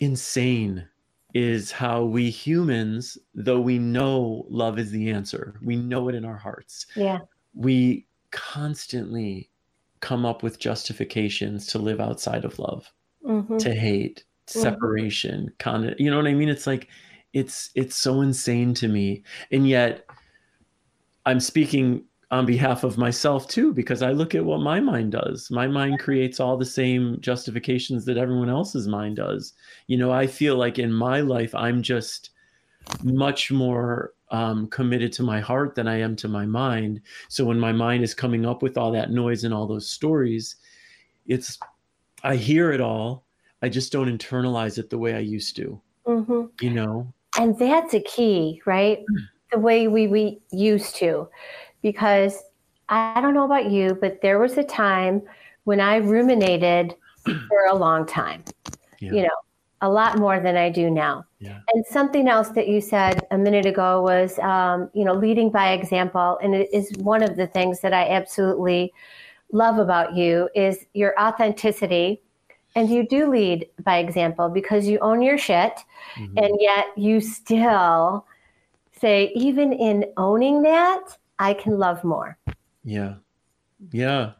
insane 0.00 0.86
is 1.34 1.70
how 1.70 2.02
we 2.04 2.30
humans 2.30 3.18
though 3.34 3.60
we 3.60 3.78
know 3.78 4.46
love 4.48 4.78
is 4.78 4.90
the 4.90 5.10
answer 5.10 5.54
we 5.62 5.76
know 5.76 6.08
it 6.08 6.14
in 6.14 6.24
our 6.24 6.36
hearts 6.36 6.86
Yeah. 6.96 7.18
we 7.54 8.06
constantly 8.30 9.50
come 10.00 10.24
up 10.26 10.42
with 10.42 10.58
justifications 10.58 11.66
to 11.68 11.78
live 11.78 12.00
outside 12.00 12.44
of 12.44 12.58
love 12.58 12.92
Mhm. 13.26 13.58
to 13.58 13.74
hate 13.74 14.24
Mhm. 14.46 14.52
separation 14.52 15.52
con 15.58 15.94
you 15.98 16.10
know 16.10 16.16
what 16.16 16.26
i 16.26 16.34
mean? 16.34 16.48
It's 16.48 16.66
like 16.66 16.88
it's 17.34 17.70
it's 17.74 17.96
so 17.96 18.20
insane 18.22 18.72
to 18.74 18.88
me. 18.88 19.22
And 19.52 19.68
yet 19.68 20.06
i'm 21.26 21.40
speaking 21.40 22.04
on 22.30 22.44
behalf 22.46 22.84
of 22.84 22.98
myself 22.98 23.48
too 23.48 23.72
because 23.72 24.02
i 24.02 24.12
look 24.12 24.34
at 24.34 24.44
what 24.44 24.60
my 24.60 24.80
mind 24.80 25.12
does. 25.12 25.50
My 25.50 25.66
mind 25.66 25.98
creates 25.98 26.40
all 26.40 26.56
the 26.56 26.64
same 26.64 27.18
justifications 27.20 28.04
that 28.04 28.18
everyone 28.18 28.48
else's 28.50 28.86
mind 28.88 29.16
does. 29.16 29.52
You 29.86 29.98
know 29.98 30.10
i 30.12 30.26
feel 30.26 30.56
like 30.56 30.78
in 30.78 30.92
my 30.92 31.20
life 31.20 31.54
i'm 31.54 31.82
just 31.82 32.30
much 33.02 33.50
more 33.50 34.12
um, 34.30 34.66
committed 34.68 35.12
to 35.12 35.22
my 35.22 35.40
heart 35.40 35.74
than 35.74 35.88
i 35.88 35.98
am 35.98 36.14
to 36.16 36.28
my 36.28 36.44
mind 36.44 37.00
so 37.28 37.44
when 37.44 37.58
my 37.58 37.72
mind 37.72 38.04
is 38.04 38.14
coming 38.14 38.44
up 38.44 38.62
with 38.62 38.76
all 38.76 38.90
that 38.92 39.10
noise 39.10 39.44
and 39.44 39.54
all 39.54 39.66
those 39.66 39.90
stories 39.90 40.56
it's 41.26 41.58
i 42.24 42.34
hear 42.36 42.72
it 42.72 42.80
all 42.80 43.24
i 43.62 43.68
just 43.68 43.92
don't 43.92 44.08
internalize 44.08 44.78
it 44.78 44.90
the 44.90 44.98
way 44.98 45.14
i 45.14 45.18
used 45.18 45.56
to 45.56 45.80
Mhm. 46.06 46.50
you 46.60 46.70
know 46.70 47.12
And 47.38 47.56
that's 47.58 47.94
a 47.94 48.00
key, 48.00 48.60
right? 48.66 49.04
The 49.52 49.58
way 49.58 49.86
we, 49.86 50.08
we 50.08 50.40
used 50.50 50.96
to. 50.96 51.28
Because 51.82 52.42
I 52.88 53.20
don't 53.20 53.34
know 53.34 53.44
about 53.44 53.70
you, 53.70 53.96
but 54.00 54.20
there 54.22 54.38
was 54.40 54.58
a 54.58 54.64
time 54.64 55.22
when 55.64 55.78
I 55.78 55.96
ruminated 55.96 56.96
for 57.24 57.66
a 57.70 57.74
long 57.74 58.06
time, 58.06 58.42
Yeah. 58.98 59.12
you 59.12 59.22
know, 59.22 59.38
a 59.80 59.88
lot 59.88 60.18
more 60.18 60.40
than 60.40 60.56
I 60.56 60.70
do 60.70 60.90
now. 60.90 61.24
Yeah. 61.38 61.60
And 61.72 61.84
something 61.86 62.28
else 62.28 62.48
that 62.50 62.68
you 62.68 62.80
said 62.80 63.26
a 63.30 63.38
minute 63.38 63.66
ago 63.66 64.02
was, 64.02 64.38
um, 64.40 64.90
you 64.92 65.04
know, 65.04 65.14
leading 65.14 65.50
by 65.50 65.72
example. 65.72 66.38
And 66.42 66.54
it 66.54 66.68
is 66.72 66.92
one 66.98 67.22
of 67.22 67.36
the 67.36 67.46
things 67.46 67.80
that 67.80 67.92
I 67.92 68.08
absolutely 68.08 68.92
love 69.52 69.78
about 69.78 70.14
you 70.16 70.48
is 70.54 70.84
your 70.94 71.14
authenticity. 71.20 72.22
And 72.74 72.90
you 72.90 73.06
do 73.06 73.30
lead 73.30 73.68
by 73.82 73.98
example 73.98 74.48
because 74.48 74.86
you 74.86 74.98
own 74.98 75.22
your 75.22 75.38
shit 75.38 75.72
Mhm. 76.16 76.44
and 76.44 76.56
yet 76.60 76.86
you 76.96 77.20
still 77.20 78.26
say 78.92 79.32
even 79.34 79.72
in 79.72 80.04
owning 80.16 80.62
that 80.62 81.16
i 81.38 81.54
can 81.54 81.78
love 81.78 82.02
more 82.04 82.36
Yeah. 82.84 83.14
Yeah. 83.92 84.32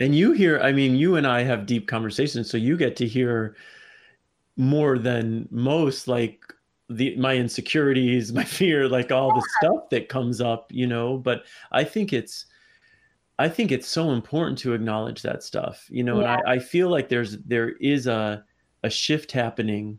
And 0.00 0.14
you 0.14 0.32
hear, 0.32 0.58
I 0.60 0.72
mean, 0.72 0.96
you 0.96 1.16
and 1.16 1.26
I 1.26 1.42
have 1.42 1.66
deep 1.66 1.86
conversations, 1.88 2.50
so 2.50 2.56
you 2.56 2.76
get 2.76 2.96
to 2.96 3.06
hear 3.06 3.56
more 4.56 4.98
than 4.98 5.48
most, 5.50 6.08
like 6.08 6.40
the 6.88 7.16
my 7.16 7.36
insecurities, 7.36 8.32
my 8.40 8.44
fear, 8.44 8.88
like 8.88 9.12
all 9.12 9.34
the 9.34 9.48
stuff 9.60 9.90
that 9.90 10.08
comes 10.08 10.40
up, 10.40 10.70
you 10.72 10.86
know. 10.86 11.18
But 11.18 11.44
I 11.72 11.84
think 11.84 12.12
it's 12.12 12.46
I 13.38 13.48
think 13.48 13.70
it's 13.70 13.88
so 13.88 14.12
important 14.12 14.58
to 14.58 14.72
acknowledge 14.72 15.22
that 15.22 15.42
stuff, 15.42 15.86
you 15.90 16.02
know, 16.02 16.20
and 16.20 16.28
I, 16.28 16.40
I 16.46 16.58
feel 16.58 16.88
like 16.88 17.08
there's 17.08 17.38
there 17.38 17.70
is 17.80 18.06
a 18.06 18.44
a 18.82 18.90
shift 18.90 19.32
happening 19.32 19.98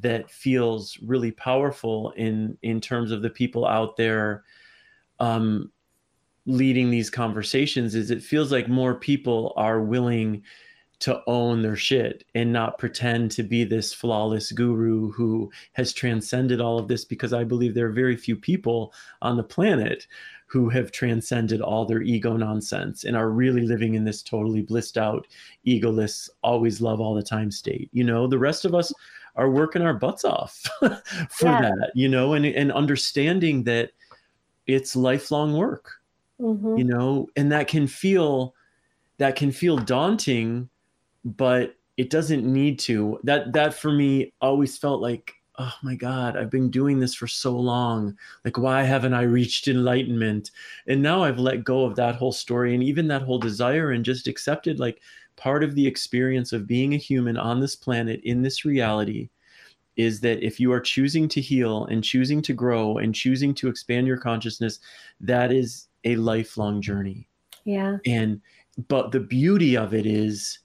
that 0.00 0.30
feels 0.30 0.98
really 1.02 1.32
powerful 1.32 2.12
in 2.12 2.56
in 2.62 2.80
terms 2.80 3.10
of 3.10 3.22
the 3.22 3.30
people 3.30 3.66
out 3.66 3.96
there 3.96 4.44
um 5.18 5.72
leading 6.46 6.90
these 6.90 7.10
conversations 7.10 7.94
is 7.94 8.10
it 8.10 8.22
feels 8.22 8.52
like 8.52 8.68
more 8.68 8.94
people 8.94 9.52
are 9.56 9.80
willing 9.80 10.42
to 11.00 11.22
own 11.26 11.62
their 11.62 11.76
shit 11.76 12.24
and 12.34 12.52
not 12.52 12.78
pretend 12.78 13.30
to 13.30 13.42
be 13.42 13.64
this 13.64 13.92
flawless 13.92 14.50
guru 14.50 15.12
who 15.12 15.50
has 15.72 15.92
transcended 15.92 16.60
all 16.60 16.78
of 16.78 16.88
this 16.88 17.04
because 17.04 17.32
I 17.32 17.44
believe 17.44 17.74
there 17.74 17.86
are 17.86 17.92
very 17.92 18.16
few 18.16 18.34
people 18.34 18.92
on 19.22 19.36
the 19.36 19.44
planet 19.44 20.06
who 20.46 20.68
have 20.70 20.90
transcended 20.90 21.60
all 21.60 21.84
their 21.84 22.00
ego 22.00 22.36
nonsense 22.36 23.04
and 23.04 23.16
are 23.16 23.30
really 23.30 23.66
living 23.66 23.94
in 23.94 24.04
this 24.04 24.22
totally 24.22 24.62
blissed 24.62 24.96
out, 24.96 25.26
egoless, 25.66 26.30
always 26.42 26.80
love 26.80 27.00
all 27.00 27.14
the 27.14 27.22
time 27.22 27.50
state. 27.50 27.90
You 27.92 28.02
know, 28.04 28.26
the 28.26 28.38
rest 28.38 28.64
of 28.64 28.74
us 28.74 28.92
are 29.36 29.50
working 29.50 29.82
our 29.82 29.94
butts 29.94 30.24
off 30.24 30.66
for 30.80 31.46
yeah. 31.46 31.60
that, 31.60 31.92
you 31.94 32.08
know, 32.08 32.32
and, 32.32 32.46
and 32.46 32.72
understanding 32.72 33.62
that 33.64 33.90
it's 34.66 34.96
lifelong 34.96 35.54
work, 35.54 36.00
mm-hmm. 36.40 36.78
you 36.78 36.84
know, 36.84 37.28
and 37.36 37.52
that 37.52 37.68
can 37.68 37.86
feel 37.86 38.54
that 39.18 39.36
can 39.36 39.52
feel 39.52 39.76
daunting, 39.76 40.68
but 41.24 41.76
it 41.96 42.10
doesn't 42.10 42.44
need 42.44 42.78
to. 42.80 43.18
That 43.24 43.52
that 43.52 43.74
for 43.74 43.92
me 43.92 44.32
always 44.40 44.78
felt 44.78 45.00
like 45.00 45.34
oh 45.58 45.74
my 45.82 45.96
God, 45.96 46.36
I've 46.36 46.50
been 46.50 46.70
doing 46.70 47.00
this 47.00 47.14
for 47.14 47.26
so 47.26 47.56
long. 47.56 48.16
Like, 48.44 48.56
why 48.56 48.82
haven't 48.84 49.14
I 49.14 49.22
reached 49.22 49.66
enlightenment? 49.66 50.52
And 50.86 51.02
now 51.02 51.24
I've 51.24 51.40
let 51.40 51.64
go 51.64 51.84
of 51.84 51.96
that 51.96 52.14
whole 52.14 52.32
story 52.32 52.74
and 52.74 52.82
even 52.82 53.08
that 53.08 53.22
whole 53.22 53.38
desire 53.38 53.90
and 53.90 54.04
just 54.04 54.28
accepted 54.28 54.78
like 54.78 55.00
part 55.36 55.64
of 55.64 55.74
the 55.74 55.86
experience 55.86 56.52
of 56.52 56.66
being 56.66 56.94
a 56.94 56.98
human 56.98 57.36
on 57.36 57.60
this 57.60 57.74
planet 57.74 58.20
in 58.24 58.42
this 58.42 58.64
reality 58.64 59.30
is 59.96 60.20
that 60.20 60.44
if 60.44 60.60
you 60.60 60.72
are 60.72 60.80
choosing 60.80 61.28
to 61.28 61.40
heal 61.40 61.86
and 61.86 62.04
choosing 62.04 62.40
to 62.42 62.52
grow 62.52 62.98
and 62.98 63.14
choosing 63.14 63.52
to 63.52 63.68
expand 63.68 64.06
your 64.06 64.16
consciousness, 64.16 64.78
that 65.20 65.50
is 65.50 65.88
a 66.04 66.14
lifelong 66.16 66.80
journey. 66.80 67.28
Yeah. 67.64 67.98
And, 68.06 68.40
but 68.86 69.10
the 69.10 69.20
beauty 69.20 69.76
of 69.76 69.92
it 69.92 70.06
is, 70.06 70.60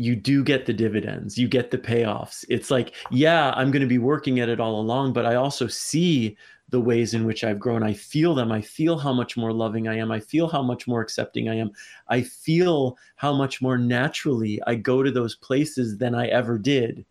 you 0.00 0.16
do 0.16 0.42
get 0.42 0.64
the 0.64 0.72
dividends, 0.72 1.36
you 1.36 1.46
get 1.46 1.70
the 1.70 1.76
payoffs. 1.76 2.42
It's 2.48 2.70
like, 2.70 2.94
yeah, 3.10 3.52
I'm 3.54 3.70
going 3.70 3.82
to 3.82 3.86
be 3.86 3.98
working 3.98 4.40
at 4.40 4.48
it 4.48 4.58
all 4.58 4.80
along, 4.80 5.12
but 5.12 5.26
I 5.26 5.34
also 5.34 5.66
see 5.66 6.38
the 6.70 6.80
ways 6.80 7.12
in 7.12 7.26
which 7.26 7.44
I've 7.44 7.58
grown. 7.58 7.82
I 7.82 7.92
feel 7.92 8.34
them. 8.34 8.50
I 8.50 8.62
feel 8.62 8.96
how 8.96 9.12
much 9.12 9.36
more 9.36 9.52
loving 9.52 9.88
I 9.88 9.98
am. 9.98 10.10
I 10.10 10.18
feel 10.18 10.48
how 10.48 10.62
much 10.62 10.88
more 10.88 11.02
accepting 11.02 11.50
I 11.50 11.56
am. 11.56 11.72
I 12.08 12.22
feel 12.22 12.96
how 13.16 13.34
much 13.34 13.60
more 13.60 13.76
naturally 13.76 14.58
I 14.66 14.76
go 14.76 15.02
to 15.02 15.10
those 15.10 15.34
places 15.34 15.98
than 15.98 16.14
I 16.14 16.28
ever 16.28 16.56
did. 16.56 17.04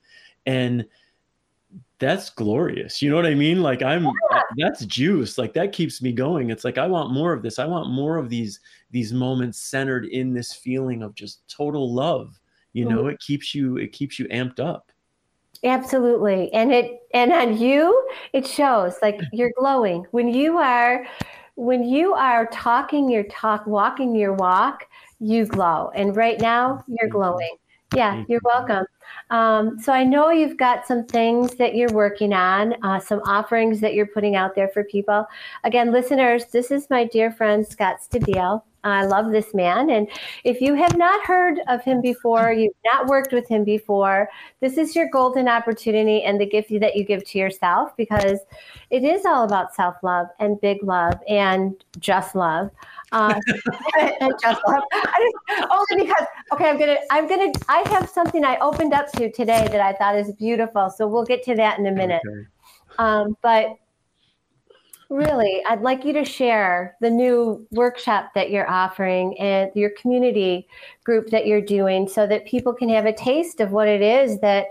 And 0.47 0.83
that's 1.99 2.31
glorious. 2.31 3.03
You 3.03 3.11
know 3.11 3.17
what 3.17 3.27
I 3.27 3.35
mean? 3.35 3.61
Like 3.61 3.83
I'm 3.83 4.05
yeah. 4.05 4.41
that's 4.57 4.83
juice. 4.87 5.37
Like 5.37 5.53
that 5.53 5.73
keeps 5.73 6.01
me 6.01 6.11
going. 6.11 6.49
It's 6.49 6.63
like 6.63 6.79
I 6.79 6.87
want 6.87 7.13
more 7.13 7.33
of 7.33 7.43
this. 7.43 7.59
I 7.59 7.65
want 7.65 7.91
more 7.91 8.17
of 8.17 8.29
these 8.29 8.61
these 8.89 9.13
moments 9.13 9.59
centered 9.59 10.05
in 10.05 10.33
this 10.33 10.53
feeling 10.53 11.03
of 11.03 11.13
just 11.13 11.47
total 11.47 11.93
love 11.93 12.38
you 12.73 12.85
know 12.85 12.99
mm-hmm. 12.99 13.09
it 13.09 13.19
keeps 13.19 13.53
you 13.55 13.77
it 13.77 13.91
keeps 13.91 14.19
you 14.19 14.27
amped 14.27 14.59
up. 14.59 14.91
Absolutely. 15.63 16.51
And 16.53 16.71
it 16.71 17.01
and 17.13 17.33
on 17.33 17.57
you 17.57 18.07
it 18.33 18.47
shows 18.47 18.95
like 19.01 19.19
you're 19.33 19.51
glowing. 19.57 20.05
When 20.11 20.27
you 20.33 20.57
are 20.57 21.05
when 21.55 21.83
you 21.83 22.13
are 22.13 22.45
talking 22.47 23.09
your 23.09 23.23
talk 23.23 23.67
walking 23.67 24.15
your 24.15 24.33
walk 24.33 24.85
you 25.19 25.45
glow. 25.45 25.91
And 25.95 26.15
right 26.15 26.39
now 26.39 26.83
you're 26.87 27.09
glowing. 27.09 27.57
Yeah 27.95 28.23
you're 28.29 28.41
welcome. 28.43 28.85
Um, 29.31 29.79
so 29.79 29.91
i 29.91 30.03
know 30.03 30.29
you've 30.29 30.57
got 30.57 30.85
some 30.85 31.05
things 31.05 31.55
that 31.55 31.75
you're 31.75 31.91
working 31.91 32.31
on 32.31 32.75
uh, 32.83 32.99
some 32.99 33.19
offerings 33.25 33.79
that 33.81 33.95
you're 33.95 34.07
putting 34.07 34.35
out 34.35 34.55
there 34.55 34.69
for 34.69 34.83
people. 34.83 35.25
Again 35.63 35.91
listeners 35.91 36.45
this 36.45 36.71
is 36.71 36.89
my 36.89 37.03
dear 37.05 37.31
friend 37.31 37.67
scott 37.67 37.97
stabile 38.01 38.61
I 38.83 39.05
love 39.05 39.31
this 39.31 39.53
man. 39.53 39.89
And 39.89 40.07
if 40.43 40.61
you 40.61 40.73
have 40.75 40.97
not 40.97 41.25
heard 41.25 41.59
of 41.67 41.83
him 41.83 42.01
before, 42.01 42.53
you've 42.53 42.73
not 42.85 43.07
worked 43.07 43.33
with 43.33 43.47
him 43.47 43.63
before, 43.63 44.29
this 44.59 44.77
is 44.77 44.95
your 44.95 45.09
golden 45.09 45.47
opportunity 45.47 46.23
and 46.23 46.39
the 46.39 46.45
gift 46.45 46.69
that 46.79 46.95
you 46.95 47.03
give 47.03 47.25
to 47.25 47.37
yourself 47.37 47.95
because 47.97 48.39
it 48.89 49.03
is 49.03 49.25
all 49.25 49.43
about 49.43 49.73
self 49.73 49.95
love 50.03 50.27
and 50.39 50.59
big 50.61 50.83
love 50.83 51.15
and 51.27 51.75
just 51.99 52.35
love. 52.35 52.69
Uh, 53.11 53.39
and 53.99 54.33
just 54.41 54.61
love. 54.67 54.83
Just, 54.93 55.67
only 55.71 56.05
because 56.05 56.25
okay, 56.53 56.69
I'm 56.69 56.77
gonna 56.77 56.97
I'm 57.09 57.27
gonna 57.27 57.51
I 57.67 57.83
have 57.89 58.07
something 58.07 58.45
I 58.45 58.57
opened 58.57 58.93
up 58.93 59.11
to 59.13 59.31
today 59.31 59.67
that 59.71 59.81
I 59.81 59.93
thought 59.93 60.15
is 60.15 60.31
beautiful. 60.33 60.89
So 60.89 61.07
we'll 61.07 61.25
get 61.25 61.43
to 61.43 61.55
that 61.55 61.79
in 61.79 61.87
a 61.87 61.91
minute. 61.91 62.21
Okay. 62.27 62.47
Um, 62.99 63.35
but 63.41 63.77
Really, 65.09 65.63
I'd 65.67 65.81
like 65.81 66.05
you 66.05 66.13
to 66.13 66.23
share 66.23 66.95
the 67.01 67.09
new 67.09 67.65
workshop 67.71 68.31
that 68.35 68.51
you're 68.51 68.69
offering 68.69 69.37
and 69.39 69.71
your 69.73 69.89
community 69.89 70.67
group 71.03 71.31
that 71.31 71.47
you're 71.47 71.61
doing 71.61 72.07
so 72.07 72.27
that 72.27 72.45
people 72.45 72.73
can 72.73 72.89
have 72.89 73.07
a 73.07 73.13
taste 73.13 73.59
of 73.59 73.71
what 73.71 73.87
it 73.87 74.01
is 74.01 74.39
that 74.41 74.67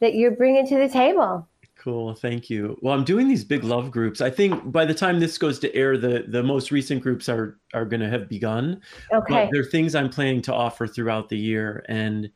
that 0.00 0.14
you're 0.14 0.32
bringing 0.32 0.66
to 0.66 0.76
the 0.76 0.88
table. 0.88 1.48
Cool, 1.86 2.14
thank 2.14 2.50
you. 2.50 2.76
Well, 2.82 2.94
I'm 2.94 3.04
doing 3.04 3.28
these 3.28 3.44
big 3.44 3.62
love 3.62 3.92
groups. 3.92 4.20
I 4.20 4.28
think 4.28 4.72
by 4.72 4.84
the 4.84 4.92
time 4.92 5.20
this 5.20 5.38
goes 5.38 5.60
to 5.60 5.72
air, 5.72 5.96
the 5.96 6.24
the 6.26 6.42
most 6.42 6.72
recent 6.72 7.00
groups 7.00 7.28
are 7.28 7.56
are 7.72 7.84
going 7.84 8.00
to 8.00 8.08
have 8.08 8.28
begun. 8.28 8.80
Okay. 9.12 9.32
But 9.32 9.50
there 9.52 9.60
are 9.60 9.64
things 9.64 9.94
I'm 9.94 10.10
planning 10.10 10.42
to 10.42 10.52
offer 10.52 10.88
throughout 10.88 11.28
the 11.28 11.38
year, 11.38 11.84
and 11.88 12.28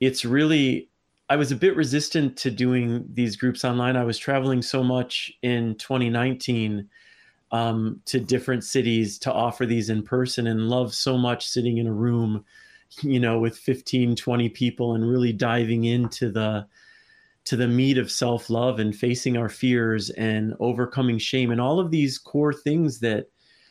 it's 0.00 0.26
really 0.26 0.90
I 1.28 1.36
was 1.36 1.50
a 1.50 1.56
bit 1.56 1.74
resistant 1.74 2.36
to 2.38 2.50
doing 2.50 3.04
these 3.12 3.36
groups 3.36 3.64
online. 3.64 3.96
I 3.96 4.04
was 4.04 4.18
traveling 4.18 4.62
so 4.62 4.84
much 4.84 5.32
in 5.42 5.74
2019 5.76 6.88
um, 7.50 8.00
to 8.06 8.20
different 8.20 8.64
cities 8.64 9.18
to 9.20 9.32
offer 9.32 9.66
these 9.66 9.90
in 9.90 10.02
person 10.02 10.46
and 10.46 10.68
love 10.68 10.94
so 10.94 11.16
much 11.16 11.48
sitting 11.48 11.78
in 11.78 11.86
a 11.86 11.92
room, 11.92 12.44
you 13.02 13.18
know, 13.18 13.38
with 13.40 13.58
15, 13.58 14.14
20 14.14 14.48
people 14.50 14.94
and 14.94 15.08
really 15.08 15.32
diving 15.32 15.84
into 15.84 16.30
the 16.30 16.66
to 17.44 17.56
the 17.56 17.68
meat 17.68 17.96
of 17.96 18.10
self-love 18.10 18.80
and 18.80 18.96
facing 18.96 19.36
our 19.36 19.48
fears 19.48 20.10
and 20.10 20.52
overcoming 20.58 21.16
shame 21.16 21.52
and 21.52 21.60
all 21.60 21.78
of 21.78 21.92
these 21.92 22.18
core 22.18 22.52
things 22.52 22.98
that 22.98 23.26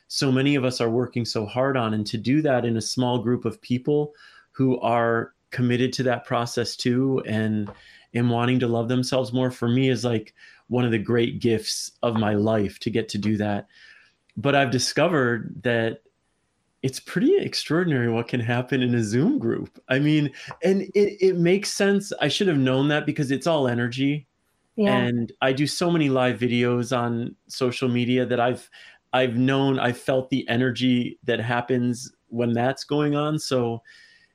so 0.08 0.32
many 0.32 0.56
of 0.56 0.64
us 0.64 0.80
are 0.80 0.90
working 0.90 1.26
so 1.26 1.46
hard 1.46 1.76
on 1.76 1.94
and 1.94 2.08
to 2.08 2.18
do 2.18 2.42
that 2.42 2.64
in 2.64 2.78
a 2.78 2.82
small 2.82 3.20
group 3.20 3.44
of 3.44 3.62
people 3.62 4.14
who 4.52 4.80
are 4.80 5.35
committed 5.56 5.94
to 5.94 6.04
that 6.04 6.26
process 6.26 6.76
too 6.76 7.24
and 7.26 7.72
and 8.14 8.30
wanting 8.30 8.60
to 8.60 8.68
love 8.68 8.90
themselves 8.90 9.32
more 9.32 9.50
for 9.50 9.70
me 9.70 9.88
is 9.88 10.04
like 10.04 10.34
one 10.68 10.84
of 10.84 10.92
the 10.92 11.00
great 11.00 11.40
gifts 11.40 11.92
of 12.04 12.18
my 12.18 12.34
life 12.34 12.78
to 12.80 12.90
get 12.90 13.08
to 13.08 13.18
do 13.18 13.38
that. 13.38 13.68
But 14.36 14.54
i've 14.54 14.70
discovered 14.70 15.64
that 15.64 16.02
it's 16.84 17.00
pretty 17.00 17.38
extraordinary 17.38 18.12
what 18.12 18.28
can 18.28 18.42
happen 18.42 18.84
in 18.84 18.94
a 18.96 19.02
zoom 19.02 19.40
group. 19.40 19.82
I 19.88 19.98
mean 20.00 20.30
and 20.62 20.82
it, 20.94 21.18
it 21.22 21.38
makes 21.38 21.72
sense. 21.72 22.12
I 22.22 22.28
should 22.28 22.50
have 22.50 22.58
known 22.58 22.90
that 22.90 23.06
because 23.06 23.32
it's 23.32 23.48
all 23.48 23.68
energy. 23.70 24.28
Yeah. 24.78 24.98
and 24.98 25.32
i 25.42 25.54
do 25.54 25.68
so 25.68 25.90
many 25.90 26.10
live 26.10 26.38
videos 26.38 26.92
on 26.92 27.34
social 27.48 27.88
media 27.88 28.26
that 28.26 28.42
i've 28.42 28.70
i've 29.14 29.38
known 29.38 29.80
i've 29.80 29.98
felt 29.98 30.30
the 30.30 30.46
energy 30.50 31.18
that 31.24 31.40
happens 31.40 32.12
when 32.28 32.52
that's 32.52 32.84
going 32.84 33.16
on. 33.16 33.40
So 33.40 33.82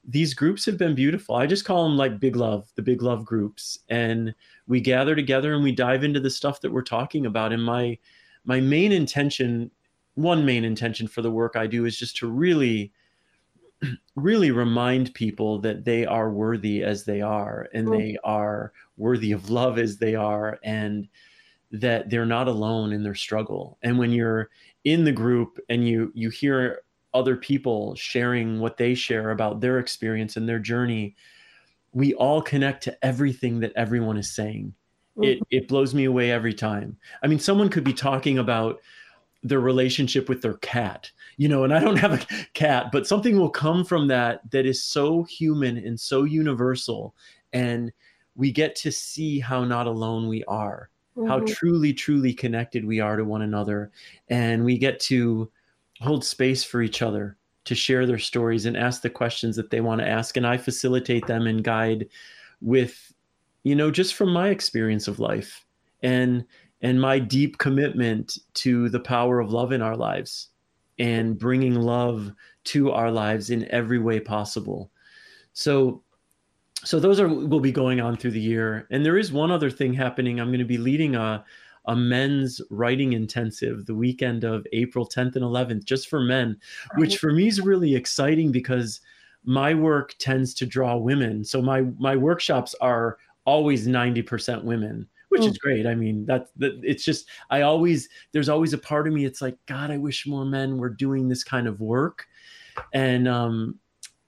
these 0.05 0.35
groups 0.35 0.65
have 0.65 0.79
been 0.79 0.95
beautiful. 0.95 1.35
I 1.35 1.47
just 1.47 1.65
call 1.65 1.85
them 1.85 1.97
like 1.97 2.21
big 2.21 2.37
love, 2.37 2.71
the 2.75 2.83
big 2.83 3.03
love 3.03 3.25
groups. 3.25 3.79
And 3.89 4.35
we 4.67 4.81
gather 4.81 5.15
together 5.15 5.55
and 5.55 5.63
we 5.63 5.73
dive 5.73 6.05
into 6.05 6.21
the 6.21 6.31
stuff 6.31 6.61
that 6.63 6.73
we're 6.73 6.83
talking 6.83 7.27
about. 7.27 7.53
And 7.53 7.63
my 7.63 7.99
my 8.45 8.61
main 8.61 8.93
intention, 8.93 9.71
one 10.15 10.45
main 10.47 10.65
intention 10.65 11.07
for 11.07 11.23
the 11.23 11.31
work 11.31 11.57
I 11.57 11.67
do 11.67 11.85
is 11.85 11.99
just 11.99 12.17
to 12.19 12.31
really 12.31 12.93
really 14.17 14.51
remind 14.51 15.15
people 15.15 15.59
that 15.61 15.85
they 15.85 16.07
are 16.07 16.31
worthy 16.31 16.83
as 16.83 17.05
they 17.05 17.21
are 17.21 17.69
and 17.75 17.87
mm-hmm. 17.87 17.99
they 17.99 18.19
are 18.25 18.73
worthy 18.97 19.33
of 19.33 19.51
love 19.51 19.79
as 19.79 19.99
they 19.99 20.15
are 20.15 20.59
and 20.65 21.09
that 21.73 22.11
they're 22.11 22.27
not 22.27 22.49
alone 22.49 22.93
in 22.93 23.03
their 23.03 23.15
struggle. 23.15 23.79
And 23.83 23.99
when 23.99 24.11
you're 24.11 24.51
in 24.85 25.05
the 25.05 25.13
group 25.13 25.61
and 25.69 25.87
you 25.87 26.11
you 26.15 26.31
hear 26.31 26.83
other 27.13 27.37
people 27.37 27.95
sharing 27.95 28.61
what 28.61 28.77
they 28.77 28.95
share 28.95 29.31
about 29.31 29.61
their 29.61 29.79
experience 29.79 30.37
and 30.37 30.49
their 30.49 30.59
journey, 30.59 31.17
we 31.93 32.15
all 32.15 32.41
connect 32.41 32.83
to 32.85 33.05
everything 33.05 33.61
that 33.61 33.73
everyone 33.77 34.17
is 34.17 34.35
saying. 34.35 34.75
Mm-hmm. 35.17 35.25
It 35.25 35.39
it 35.51 35.69
blows 35.69 35.95
me 35.95 36.05
away 36.05 36.31
every 36.31 36.55
time. 36.55 36.97
I 37.23 37.27
mean, 37.27 37.39
someone 37.39 37.69
could 37.69 37.85
be 37.85 37.93
talking 37.93 38.39
about 38.39 38.81
their 39.43 39.61
relationship 39.61 40.29
with 40.29 40.43
their 40.43 40.55
cat, 40.55 41.11
you 41.37 41.49
know, 41.49 41.65
and 41.65 41.73
I 41.73 41.81
don't 41.81 41.97
have 41.97 42.13
a 42.13 42.27
cat, 42.55 42.93
but 42.93 43.07
something 43.07 43.39
will 43.39 43.51
come 43.51 43.85
from 43.85 44.07
that 44.09 44.49
that 44.51 44.67
is 44.67 44.83
so 44.83 45.23
human 45.25 45.79
and 45.79 45.99
so 45.99 46.25
universal. 46.25 47.15
And 47.53 47.91
we 48.37 48.53
get 48.53 48.77
to 48.77 48.93
see 48.93 49.41
how 49.41 49.65
not 49.65 49.87
alone 49.87 50.29
we 50.29 50.45
are, 50.45 50.91
mm-hmm. 51.17 51.29
how 51.29 51.41
truly, 51.41 51.93
truly 51.93 52.33
connected 52.33 52.85
we 52.85 53.01
are 53.01 53.17
to 53.17 53.25
one 53.25 53.43
another. 53.43 53.91
And 54.29 54.65
we 54.65 54.79
get 54.79 55.01
to 55.01 55.51
hold 56.01 56.25
space 56.25 56.65
for 56.65 56.83
each 56.83 57.03
other 57.03 57.37
to 57.65 57.75
share 57.75 58.07
their 58.07 58.19
stories 58.19 58.67
and 58.67 58.77
ask 58.77 59.03
the 59.03 59.11
questions 59.11 59.57
that 59.57 59.71
they 59.71 59.81
want 59.81 60.01
to 60.01 60.09
ask. 60.09 60.37
And 60.37 60.47
i 60.47 60.57
facilitate 60.57 61.27
them 61.27 61.47
and 61.47 61.63
guide 61.63 62.09
with 62.61 63.13
you 63.63 63.75
know 63.75 63.91
just 63.91 64.15
from 64.15 64.33
my 64.33 64.49
experience 64.49 65.09
of 65.09 65.19
life 65.19 65.65
and 66.03 66.45
and 66.83 67.01
my 67.01 67.19
deep 67.19 67.59
commitment 67.59 68.39
to 68.55 68.89
the 68.89 69.01
power 69.01 69.39
of 69.39 69.53
love 69.53 69.73
in 69.73 69.83
our 69.83 69.97
lives 69.97 70.49
and 70.99 71.39
bringing 71.39 71.75
love 71.75 72.33
to 72.65 72.91
our 72.91 73.11
lives 73.11 73.51
in 73.51 73.71
every 73.71 73.99
way 73.99 74.21
possible. 74.21 74.91
So 75.53 76.03
so 76.83 76.99
those 76.99 77.21
are 77.21 77.29
will 77.29 77.61
be 77.61 77.73
going 77.73 78.01
on 78.01 78.17
through 78.17 78.31
the 78.31 78.41
year. 78.41 78.87
And 78.91 79.05
there 79.05 79.19
is 79.19 79.33
one 79.33 79.51
other 79.51 79.71
thing 79.71 79.93
happening. 79.93 80.41
I'm 80.41 80.49
going 80.49 80.61
to 80.61 80.65
be 80.65 80.79
leading 80.79 81.15
a 81.15 81.45
a 81.91 81.97
men's 81.97 82.61
writing 82.71 83.13
intensive 83.13 83.85
the 83.87 83.95
weekend 83.95 84.45
of 84.45 84.67
april 84.73 85.07
10th 85.07 85.37
and 85.37 85.45
11th 85.45 85.85
just 85.85 86.09
for 86.09 86.21
men 86.21 86.57
which 86.97 87.19
for 87.19 87.33
me 87.33 87.47
is 87.49 87.61
really 87.61 87.95
exciting 87.95 88.51
because 88.53 89.01
my 89.45 89.75
work 89.75 90.15
tends 90.19 90.55
to 90.55 90.67
draw 90.67 90.97
women. 90.97 91.45
So 91.45 91.63
my 91.63 91.83
my 91.99 92.17
workshops 92.17 92.75
are 92.81 93.19
always 93.45 93.87
90% 93.87 94.65
women 94.65 95.09
which 95.31 95.43
is 95.43 95.57
mm. 95.57 95.61
great. 95.61 95.87
I 95.87 95.95
mean 95.95 96.27
that's 96.27 96.51
that 96.57 96.81
it's 96.83 97.05
just 97.05 97.29
i 97.51 97.63
always 97.63 98.09
there's 98.33 98.49
always 98.49 98.73
a 98.73 98.79
part 98.79 99.07
of 99.07 99.15
me 99.15 99.25
it's 99.25 99.41
like 99.41 99.57
god 99.67 99.93
i 99.93 99.97
wish 99.97 100.27
more 100.27 100.45
men 100.45 100.77
were 100.77 100.89
doing 100.89 101.29
this 101.29 101.45
kind 101.45 101.67
of 101.67 101.81
work. 101.81 102.27
And 102.93 103.29
um 103.29 103.79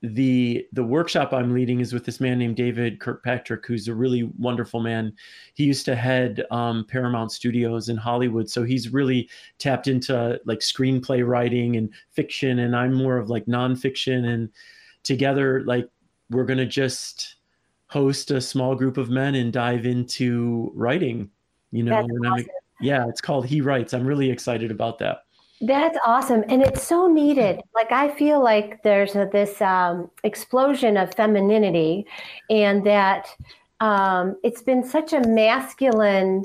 the 0.03 0.67
the 0.73 0.83
workshop 0.83 1.31
I'm 1.31 1.53
leading 1.53 1.79
is 1.79 1.93
with 1.93 2.03
this 2.03 2.19
man 2.19 2.37
named 2.37 2.57
David 2.57 2.99
Kirkpatrick, 2.99 3.65
who's 3.65 3.87
a 3.87 3.95
really 3.95 4.23
wonderful 4.37 4.81
man. 4.81 5.13
He 5.53 5.63
used 5.63 5.85
to 5.85 5.95
head 5.95 6.43
um, 6.51 6.85
Paramount 6.89 7.31
Studios 7.31 7.87
in 7.87 7.95
Hollywood, 7.95 8.49
so 8.49 8.63
he's 8.63 8.91
really 8.91 9.29
tapped 9.59 9.87
into 9.87 10.41
like 10.45 10.59
screenplay 10.59 11.25
writing 11.25 11.77
and 11.77 11.89
fiction, 12.09 12.59
and 12.59 12.75
I'm 12.75 12.93
more 12.93 13.17
of 13.17 13.29
like 13.29 13.45
nonfiction. 13.45 14.25
And 14.25 14.49
together, 15.03 15.63
like 15.63 15.89
we're 16.29 16.45
gonna 16.45 16.65
just 16.65 17.37
host 17.87 18.29
a 18.29 18.41
small 18.41 18.75
group 18.75 18.97
of 18.97 19.09
men 19.09 19.35
and 19.35 19.53
dive 19.53 19.85
into 19.85 20.69
writing. 20.75 21.29
You 21.71 21.83
know, 21.83 22.05
awesome. 22.25 22.45
yeah, 22.81 23.07
it's 23.07 23.21
called 23.21 23.45
He 23.45 23.61
Writes. 23.61 23.93
I'm 23.93 24.05
really 24.05 24.29
excited 24.29 24.69
about 24.69 24.99
that. 24.99 25.19
That's 25.65 25.97
awesome. 26.05 26.43
And 26.49 26.61
it's 26.61 26.83
so 26.83 27.07
needed. 27.07 27.61
Like, 27.73 27.91
I 27.91 28.09
feel 28.09 28.43
like 28.43 28.83
there's 28.83 29.15
a, 29.15 29.29
this 29.31 29.61
um, 29.61 30.09
explosion 30.23 30.97
of 30.97 31.13
femininity, 31.13 32.05
and 32.49 32.85
that 32.85 33.27
um, 33.79 34.35
it's 34.43 34.61
been 34.61 34.83
such 34.83 35.13
a 35.13 35.21
masculine 35.21 36.43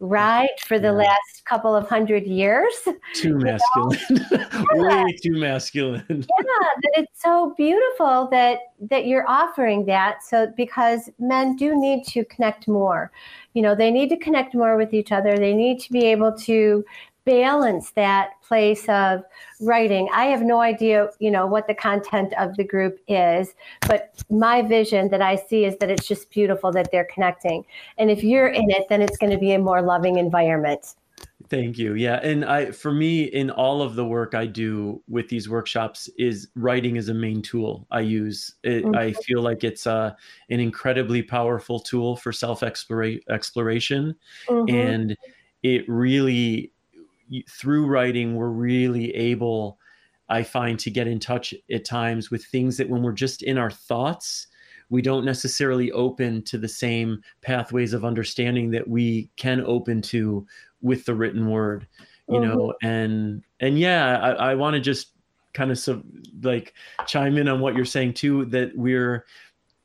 ride 0.00 0.48
for 0.66 0.78
the 0.78 0.88
yeah. 0.88 0.92
last 0.92 1.44
couple 1.44 1.76
of 1.76 1.88
hundred 1.88 2.26
years. 2.26 2.74
Too 3.14 3.38
masculine. 3.38 3.98
Way 4.72 5.16
too 5.22 5.38
masculine. 5.38 6.04
yeah, 6.08 6.24
that 6.28 6.92
it's 6.96 7.22
so 7.22 7.54
beautiful 7.56 8.28
that 8.30 8.58
that 8.90 9.06
you're 9.06 9.28
offering 9.28 9.86
that. 9.86 10.22
So 10.22 10.52
because 10.56 11.10
men 11.18 11.56
do 11.56 11.78
need 11.78 12.04
to 12.08 12.24
connect 12.26 12.66
more. 12.66 13.12
You 13.54 13.62
know, 13.62 13.74
they 13.74 13.90
need 13.90 14.08
to 14.08 14.16
connect 14.16 14.54
more 14.54 14.76
with 14.76 14.94
each 14.94 15.12
other. 15.12 15.36
They 15.36 15.54
need 15.54 15.80
to 15.80 15.92
be 15.92 16.06
able 16.06 16.32
to 16.38 16.84
balance 17.30 17.92
that 17.92 18.30
place 18.42 18.88
of 18.88 19.22
writing. 19.60 20.08
I 20.12 20.24
have 20.24 20.42
no 20.42 20.60
idea, 20.60 21.10
you 21.20 21.30
know, 21.30 21.46
what 21.46 21.68
the 21.68 21.74
content 21.74 22.34
of 22.36 22.56
the 22.56 22.64
group 22.64 22.98
is, 23.06 23.54
but 23.82 24.20
my 24.28 24.62
vision 24.62 25.10
that 25.10 25.22
I 25.22 25.36
see 25.36 25.64
is 25.64 25.76
that 25.78 25.90
it's 25.90 26.08
just 26.08 26.28
beautiful 26.30 26.72
that 26.72 26.90
they're 26.90 27.08
connecting. 27.14 27.64
And 27.98 28.10
if 28.10 28.24
you're 28.24 28.48
in 28.48 28.68
it, 28.70 28.88
then 28.88 29.00
it's 29.00 29.16
going 29.16 29.30
to 29.30 29.38
be 29.38 29.52
a 29.52 29.60
more 29.60 29.80
loving 29.80 30.16
environment. 30.18 30.96
Thank 31.48 31.78
you. 31.78 31.94
Yeah, 31.94 32.16
and 32.16 32.44
I 32.44 32.70
for 32.72 32.92
me 32.92 33.24
in 33.24 33.50
all 33.50 33.80
of 33.80 33.94
the 33.94 34.04
work 34.04 34.34
I 34.34 34.46
do 34.46 35.02
with 35.08 35.28
these 35.28 35.48
workshops 35.48 36.08
is 36.18 36.48
writing 36.54 36.96
is 36.96 37.08
a 37.08 37.14
main 37.14 37.42
tool 37.42 37.86
I 37.90 38.00
use. 38.00 38.54
It, 38.62 38.84
mm-hmm. 38.84 38.94
I 38.94 39.12
feel 39.12 39.42
like 39.42 39.64
it's 39.64 39.86
uh, 39.86 40.14
an 40.48 40.60
incredibly 40.60 41.22
powerful 41.22 41.80
tool 41.80 42.16
for 42.16 42.32
self 42.32 42.62
exploration, 42.62 44.14
mm-hmm. 44.48 44.74
and 44.74 45.16
it 45.62 45.88
really 45.88 46.72
through 47.48 47.86
writing, 47.86 48.34
we're 48.34 48.48
really 48.48 49.14
able, 49.14 49.78
I 50.28 50.42
find, 50.42 50.78
to 50.80 50.90
get 50.90 51.06
in 51.06 51.20
touch 51.20 51.54
at 51.72 51.84
times 51.84 52.30
with 52.30 52.44
things 52.44 52.76
that 52.76 52.88
when 52.88 53.02
we're 53.02 53.12
just 53.12 53.42
in 53.42 53.58
our 53.58 53.70
thoughts, 53.70 54.46
we 54.88 55.02
don't 55.02 55.24
necessarily 55.24 55.92
open 55.92 56.42
to 56.42 56.58
the 56.58 56.68
same 56.68 57.22
pathways 57.42 57.92
of 57.92 58.04
understanding 58.04 58.70
that 58.72 58.88
we 58.88 59.30
can 59.36 59.62
open 59.64 60.02
to 60.02 60.46
with 60.82 61.04
the 61.04 61.14
written 61.14 61.48
word 61.48 61.86
you 62.30 62.38
mm-hmm. 62.38 62.48
know 62.48 62.74
and 62.82 63.42
and 63.60 63.78
yeah 63.78 64.18
i, 64.18 64.50
I 64.50 64.54
want 64.54 64.74
to 64.74 64.80
just 64.80 65.12
kind 65.52 65.70
of 65.70 65.78
so, 65.78 66.02
like 66.42 66.74
chime 67.06 67.36
in 67.38 67.48
on 67.48 67.60
what 67.60 67.74
you're 67.74 67.84
saying 67.84 68.14
too 68.14 68.44
that 68.46 68.70
we're 68.76 69.26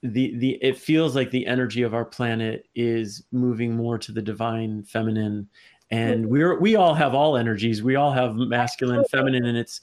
the 0.03 0.37
the 0.37 0.51
it 0.61 0.77
feels 0.77 1.15
like 1.15 1.31
the 1.31 1.47
energy 1.47 1.81
of 1.81 1.93
our 1.93 2.05
planet 2.05 2.67
is 2.75 3.23
moving 3.31 3.75
more 3.75 3.97
to 3.97 4.11
the 4.11 4.21
divine 4.21 4.83
feminine 4.83 5.49
and 5.95 6.29
we're 6.29 6.59
we 6.59 6.75
all 6.75 6.93
have 6.93 7.13
all 7.13 7.37
energies. 7.37 7.83
We 7.83 7.95
all 7.95 8.11
have 8.11 8.35
masculine 8.35 9.03
feminine 9.11 9.45
and 9.45 9.57
it's 9.57 9.81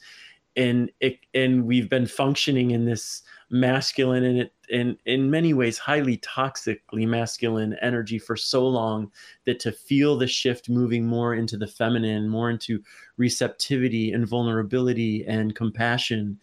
and 0.57 0.91
it 1.01 1.19
and 1.35 1.65
we've 1.65 1.89
been 1.89 2.07
functioning 2.07 2.73
in 2.73 2.85
this 2.85 3.23
masculine 3.51 4.25
and 4.25 4.39
it 4.39 4.55
and 4.71 4.97
in 5.05 5.31
many 5.31 5.53
ways 5.53 5.79
highly 5.79 6.17
toxically 6.19 7.07
masculine 7.07 7.77
energy 7.83 8.19
for 8.19 8.37
so 8.37 8.67
long 8.67 9.11
that 9.45 9.61
to 9.61 9.71
feel 9.71 10.17
the 10.17 10.27
shift 10.27 10.69
moving 10.71 11.07
more 11.07 11.35
into 11.35 11.59
the 11.59 11.67
feminine 11.67 12.29
more 12.29 12.49
into 12.49 12.83
receptivity 13.19 14.13
and 14.13 14.27
vulnerability 14.27 15.23
and 15.27 15.55
compassion 15.55 16.39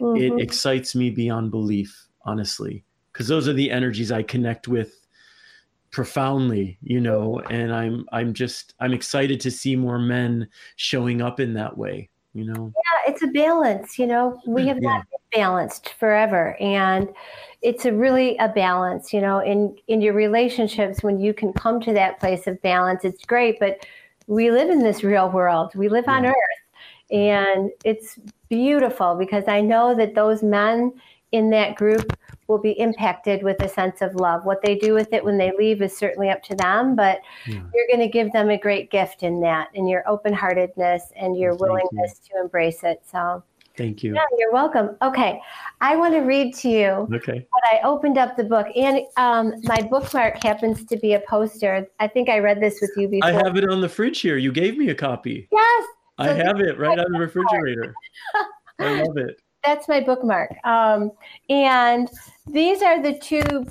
mm-hmm. 0.00 0.16
it 0.16 0.42
excites 0.42 0.94
me 0.94 1.10
beyond 1.10 1.50
belief 1.50 2.06
honestly 2.24 2.82
because 3.12 3.28
those 3.28 3.46
are 3.46 3.52
the 3.52 3.70
energies 3.70 4.10
i 4.10 4.22
connect 4.22 4.66
with 4.66 5.03
profoundly 5.94 6.76
you 6.82 7.00
know 7.00 7.38
and 7.50 7.72
i'm 7.72 8.04
i'm 8.10 8.34
just 8.34 8.74
i'm 8.80 8.92
excited 8.92 9.40
to 9.40 9.48
see 9.48 9.76
more 9.76 9.98
men 9.98 10.46
showing 10.74 11.22
up 11.22 11.38
in 11.38 11.54
that 11.54 11.78
way 11.78 12.08
you 12.34 12.44
know 12.44 12.72
yeah 12.74 13.12
it's 13.12 13.22
a 13.22 13.28
balance 13.28 13.96
you 13.96 14.04
know 14.04 14.36
we 14.44 14.62
hmm, 14.62 14.68
have 14.68 14.78
yeah. 14.82 14.88
not 14.88 15.06
been 15.08 15.40
balanced 15.40 15.94
forever 16.00 16.56
and 16.60 17.08
it's 17.62 17.84
a 17.84 17.92
really 17.92 18.36
a 18.38 18.48
balance 18.48 19.12
you 19.12 19.20
know 19.20 19.38
in 19.38 19.76
in 19.86 20.00
your 20.00 20.14
relationships 20.14 21.04
when 21.04 21.20
you 21.20 21.32
can 21.32 21.52
come 21.52 21.80
to 21.80 21.92
that 21.92 22.18
place 22.18 22.48
of 22.48 22.60
balance 22.60 23.04
it's 23.04 23.24
great 23.24 23.60
but 23.60 23.86
we 24.26 24.50
live 24.50 24.70
in 24.70 24.80
this 24.80 25.04
real 25.04 25.30
world 25.30 25.72
we 25.76 25.88
live 25.88 26.06
yeah. 26.08 26.14
on 26.14 26.26
earth 26.26 26.34
and 27.12 27.70
it's 27.84 28.18
beautiful 28.48 29.14
because 29.14 29.44
i 29.46 29.60
know 29.60 29.94
that 29.94 30.16
those 30.16 30.42
men 30.42 30.92
in 31.32 31.50
that 31.50 31.74
group 31.74 32.16
will 32.46 32.58
be 32.58 32.72
impacted 32.72 33.42
with 33.42 33.60
a 33.62 33.68
sense 33.68 34.02
of 34.02 34.14
love. 34.14 34.44
What 34.44 34.62
they 34.62 34.76
do 34.76 34.94
with 34.94 35.12
it 35.12 35.24
when 35.24 35.38
they 35.38 35.52
leave 35.56 35.82
is 35.82 35.96
certainly 35.96 36.30
up 36.30 36.42
to 36.44 36.54
them, 36.54 36.94
but 36.94 37.20
yeah. 37.46 37.62
you're 37.74 37.86
going 37.88 38.00
to 38.00 38.08
give 38.08 38.32
them 38.32 38.50
a 38.50 38.58
great 38.58 38.90
gift 38.90 39.22
in 39.22 39.40
that, 39.40 39.68
in 39.74 39.88
your 39.88 40.08
open 40.08 40.32
heartedness 40.32 41.12
and 41.16 41.36
your 41.36 41.56
willingness 41.56 42.20
you. 42.24 42.34
to 42.34 42.40
embrace 42.42 42.84
it. 42.84 43.02
So, 43.10 43.42
thank 43.76 44.02
you. 44.02 44.14
Yeah, 44.14 44.24
you're 44.38 44.52
welcome. 44.52 44.96
Okay, 45.00 45.40
I 45.80 45.96
want 45.96 46.14
to 46.14 46.20
read 46.20 46.54
to 46.56 46.68
you. 46.68 47.08
Okay. 47.14 47.46
But 47.52 47.72
I 47.72 47.80
opened 47.82 48.18
up 48.18 48.36
the 48.36 48.44
book, 48.44 48.66
and 48.76 49.00
um, 49.16 49.54
my 49.64 49.80
bookmark 49.80 50.42
happens 50.42 50.84
to 50.84 50.96
be 50.98 51.14
a 51.14 51.20
poster. 51.20 51.88
I 51.98 52.08
think 52.08 52.28
I 52.28 52.38
read 52.38 52.60
this 52.60 52.78
with 52.80 52.92
you 52.96 53.08
before. 53.08 53.30
I 53.30 53.32
have 53.32 53.56
it 53.56 53.68
on 53.68 53.80
the 53.80 53.88
fridge 53.88 54.20
here. 54.20 54.36
You 54.36 54.52
gave 54.52 54.76
me 54.76 54.90
a 54.90 54.94
copy. 54.94 55.48
Yes. 55.50 55.84
So 56.20 56.26
I 56.26 56.32
have 56.32 56.60
it 56.60 56.78
right 56.78 56.98
on 56.98 57.10
the 57.10 57.18
refrigerator. 57.18 57.92
I 58.78 59.02
love 59.02 59.16
it 59.16 59.40
that's 59.64 59.88
my 59.88 60.00
bookmark. 60.00 60.52
Um, 60.64 61.10
and 61.48 62.08
these 62.46 62.82
are 62.82 63.02
the 63.02 63.18
two 63.18 63.66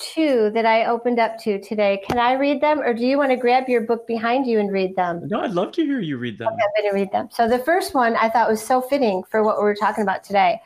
two 0.00 0.50
that 0.54 0.64
I 0.64 0.86
opened 0.86 1.18
up 1.18 1.38
to 1.40 1.60
today. 1.60 2.02
Can 2.08 2.18
I 2.18 2.32
read 2.32 2.60
them, 2.60 2.80
or 2.80 2.94
do 2.94 3.04
you 3.04 3.18
want 3.18 3.30
to 3.30 3.36
grab 3.36 3.68
your 3.68 3.82
book 3.82 4.06
behind 4.06 4.46
you 4.46 4.58
and 4.58 4.72
read 4.72 4.96
them? 4.96 5.28
No, 5.28 5.40
I'd 5.40 5.52
love 5.52 5.72
to 5.72 5.84
hear 5.84 6.00
you 6.00 6.16
read 6.16 6.38
them. 6.38 6.48
Okay, 6.48 6.56
I'm 6.56 6.82
going 6.82 6.90
to 6.90 6.98
read 6.98 7.12
them. 7.12 7.28
So 7.30 7.46
the 7.46 7.58
first 7.58 7.94
one 7.94 8.16
I 8.16 8.30
thought 8.30 8.48
was 8.48 8.64
so 8.64 8.80
fitting 8.80 9.22
for 9.30 9.42
what 9.42 9.58
we're 9.58 9.74
talking 9.74 10.02
about 10.02 10.24
today. 10.24 10.60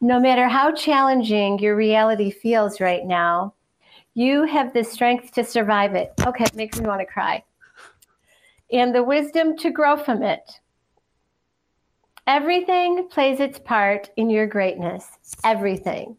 No 0.00 0.18
matter 0.20 0.48
how 0.48 0.72
challenging 0.72 1.58
your 1.58 1.76
reality 1.76 2.30
feels 2.30 2.80
right 2.80 3.04
now, 3.04 3.54
you 4.14 4.44
have 4.44 4.72
the 4.72 4.84
strength 4.84 5.32
to 5.32 5.44
survive 5.44 5.94
it. 5.94 6.12
Okay, 6.24 6.44
it 6.44 6.54
makes 6.54 6.80
me 6.80 6.86
want 6.86 7.00
to 7.00 7.06
cry. 7.06 7.42
And 8.72 8.94
the 8.94 9.02
wisdom 9.02 9.56
to 9.58 9.70
grow 9.70 9.96
from 9.96 10.22
it. 10.22 10.60
Everything 12.30 13.08
plays 13.08 13.40
its 13.40 13.58
part 13.58 14.08
in 14.16 14.30
your 14.30 14.46
greatness. 14.46 15.04
Everything. 15.42 16.16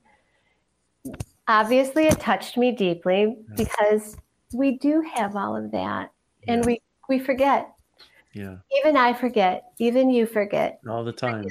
Obviously, 1.48 2.08
it 2.08 2.20
touched 2.20 2.58
me 2.58 2.74
deeply 2.74 3.38
because 3.56 4.18
we 4.54 4.78
do 4.78 5.02
have 5.16 5.38
all 5.38 5.56
of 5.56 5.72
that, 5.72 6.12
yeah. 6.44 6.54
and 6.54 6.66
we 6.66 6.82
we 7.08 7.18
forget. 7.18 7.72
Yeah. 8.34 8.58
Even 8.80 8.98
I 8.98 9.14
forget. 9.14 9.72
Even 9.80 10.10
you 10.10 10.26
forget. 10.26 10.82
All 10.90 11.06
the 11.06 11.14
time. 11.14 11.46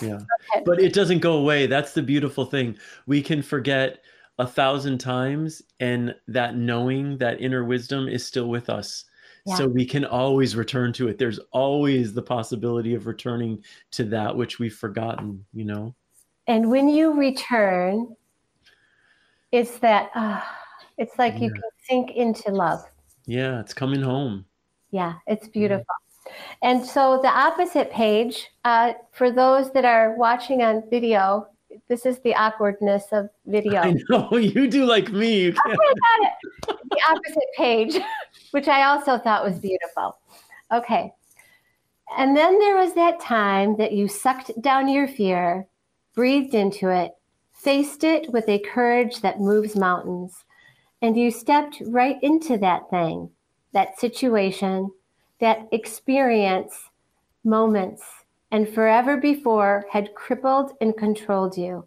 Yeah. 0.00 0.14
Okay. 0.14 0.62
But 0.64 0.80
it 0.80 0.92
doesn't 0.92 1.18
go 1.18 1.32
away. 1.32 1.66
That's 1.66 1.92
the 1.92 2.02
beautiful 2.02 2.44
thing. 2.44 2.76
We 3.06 3.20
can 3.20 3.42
forget 3.42 3.98
a 4.38 4.46
thousand 4.46 4.98
times, 4.98 5.60
and 5.80 6.14
that 6.28 6.56
knowing, 6.56 7.18
that 7.18 7.40
inner 7.40 7.64
wisdom 7.64 8.06
is 8.06 8.24
still 8.24 8.48
with 8.48 8.70
us. 8.70 9.06
So 9.56 9.66
we 9.66 9.84
can 9.84 10.04
always 10.04 10.56
return 10.56 10.92
to 10.94 11.08
it. 11.08 11.18
There's 11.18 11.38
always 11.52 12.12
the 12.12 12.22
possibility 12.22 12.94
of 12.94 13.06
returning 13.06 13.62
to 13.92 14.04
that 14.04 14.36
which 14.36 14.58
we've 14.58 14.74
forgotten, 14.74 15.44
you 15.52 15.64
know? 15.64 15.94
And 16.46 16.70
when 16.70 16.88
you 16.88 17.12
return, 17.12 18.14
it's 19.52 19.78
that, 19.78 20.10
uh, 20.14 20.40
it's 20.96 21.18
like 21.18 21.34
yeah. 21.34 21.40
you 21.40 21.50
can 21.50 21.62
sink 21.88 22.10
into 22.12 22.50
love. 22.50 22.80
Yeah, 23.26 23.60
it's 23.60 23.74
coming 23.74 24.02
home. 24.02 24.44
Yeah, 24.90 25.14
it's 25.26 25.48
beautiful. 25.48 25.86
And 26.62 26.84
so 26.84 27.20
the 27.22 27.28
opposite 27.28 27.90
page, 27.90 28.48
uh, 28.64 28.94
for 29.12 29.30
those 29.30 29.70
that 29.72 29.84
are 29.84 30.16
watching 30.16 30.62
on 30.62 30.82
video, 30.90 31.46
this 31.88 32.06
is 32.06 32.18
the 32.20 32.34
awkwardness 32.34 33.04
of 33.12 33.28
video. 33.46 33.80
I 33.80 33.96
know 34.08 34.28
you 34.36 34.68
do 34.68 34.84
like 34.84 35.12
me. 35.12 35.46
You 35.46 35.52
can't... 35.52 35.76
the 36.66 37.00
opposite 37.08 37.48
page, 37.56 37.98
which 38.50 38.68
I 38.68 38.84
also 38.84 39.18
thought 39.18 39.44
was 39.44 39.58
beautiful. 39.58 40.18
Okay. 40.72 41.12
And 42.16 42.36
then 42.36 42.58
there 42.58 42.76
was 42.76 42.94
that 42.94 43.20
time 43.20 43.76
that 43.76 43.92
you 43.92 44.08
sucked 44.08 44.50
down 44.62 44.88
your 44.88 45.06
fear, 45.06 45.66
breathed 46.14 46.54
into 46.54 46.88
it, 46.88 47.12
faced 47.52 48.04
it 48.04 48.32
with 48.32 48.48
a 48.48 48.60
courage 48.60 49.20
that 49.20 49.40
moves 49.40 49.76
mountains, 49.76 50.44
and 51.02 51.16
you 51.16 51.30
stepped 51.30 51.82
right 51.86 52.16
into 52.22 52.56
that 52.58 52.88
thing, 52.90 53.30
that 53.72 53.98
situation, 53.98 54.90
that 55.40 55.68
experience, 55.70 56.74
moments, 57.44 58.02
and 58.50 58.68
forever 58.68 59.16
before 59.16 59.84
had 59.90 60.14
crippled 60.14 60.72
and 60.80 60.96
controlled 60.96 61.56
you, 61.56 61.86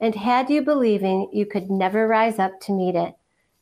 and 0.00 0.14
had 0.14 0.48
you 0.50 0.62
believing 0.62 1.28
you 1.32 1.46
could 1.46 1.70
never 1.70 2.06
rise 2.06 2.38
up 2.38 2.60
to 2.60 2.72
meet 2.72 2.94
it. 2.94 3.14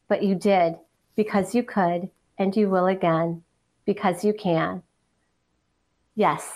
But 0.08 0.22
you 0.22 0.34
did, 0.34 0.76
because 1.16 1.54
you 1.54 1.62
could, 1.62 2.10
and 2.38 2.56
you 2.56 2.68
will 2.68 2.86
again, 2.86 3.42
because 3.84 4.24
you 4.24 4.32
can. 4.32 4.82
Yes, 6.14 6.52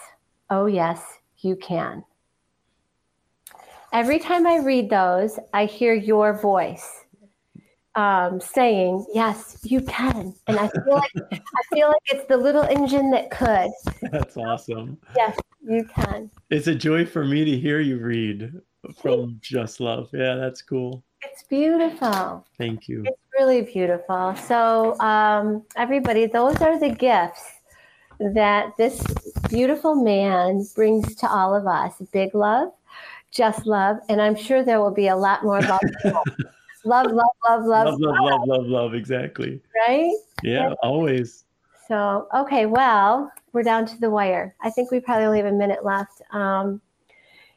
oh 0.51 0.67
yes, 0.67 1.19
you 1.39 1.57
can. 1.57 2.05
Every 3.93 4.19
time 4.19 4.47
I 4.47 4.57
read 4.57 4.89
those, 4.89 5.39
I 5.53 5.67
hear 5.67 5.93
your 5.95 6.33
voice 6.41 7.05
um, 7.95 8.41
saying, 8.41 9.05
"Yes, 9.13 9.59
you 9.63 9.81
can," 9.83 10.35
and 10.47 10.59
I 10.59 10.69
feel 10.69 10.95
like 10.95 11.13
I 11.31 11.75
feel 11.75 11.89
like 11.89 12.03
it's 12.07 12.27
the 12.27 12.37
little 12.37 12.63
engine 12.63 13.11
that 13.11 13.31
could. 13.31 13.71
That's 14.11 14.37
awesome. 14.37 14.99
Yes, 15.15 15.37
you 15.67 15.85
can. 15.85 16.31
It's 16.51 16.67
a 16.67 16.75
joy 16.75 17.07
for 17.07 17.25
me 17.25 17.45
to 17.45 17.59
hear 17.59 17.81
you 17.81 17.99
read 17.99 18.53
from 19.01 19.39
Just 19.41 19.81
Love. 19.81 20.09
Yeah, 20.13 20.35
that's 20.35 20.63
cool. 20.63 21.03
It's 21.23 21.45
beautiful. 21.45 22.45
Thank 22.59 22.89
you. 22.89 23.05
It's 23.07 23.21
really 23.39 23.63
beautiful. 23.63 24.35
So, 24.37 24.99
um, 25.01 25.65
everybody, 25.77 26.27
those 26.27 26.61
are 26.61 26.79
the 26.79 26.91
gifts 26.91 27.53
that 28.19 28.77
this 28.77 29.03
beautiful 29.49 29.95
man 29.95 30.65
brings 30.75 31.15
to 31.17 31.31
all 31.31 31.55
of 31.55 31.67
us. 31.67 31.95
Big 32.13 32.35
love, 32.35 32.73
just 33.31 33.67
love, 33.67 33.99
and 34.09 34.21
I'm 34.21 34.37
sure 34.37 34.65
there 34.65 34.81
will 34.81 34.95
be 34.95 35.09
a 35.09 35.17
lot 35.17 35.45
more 35.45 35.61
love. 35.61 35.81
love, 36.85 37.07
love, 37.07 37.07
love, 37.49 37.65
love, 37.65 37.65
love, 37.65 38.01
love, 38.01 38.17
love, 38.21 38.41
love, 38.47 38.67
love. 38.67 38.95
Exactly. 38.95 39.61
Right? 39.87 40.13
Yeah, 40.43 40.69
yeah, 40.69 40.75
always. 40.83 41.45
So, 41.89 42.27
okay, 42.35 42.67
well, 42.67 43.31
we're 43.53 43.63
down 43.63 43.87
to 43.87 43.99
the 43.99 44.11
wire. 44.11 44.55
I 44.61 44.71
think 44.71 44.91
we 44.91 45.01
probably 45.01 45.27
only 45.27 45.39
have 45.39 45.47
a 45.47 45.53
minute 45.53 45.85
left. 45.85 46.23
Um, 46.33 46.81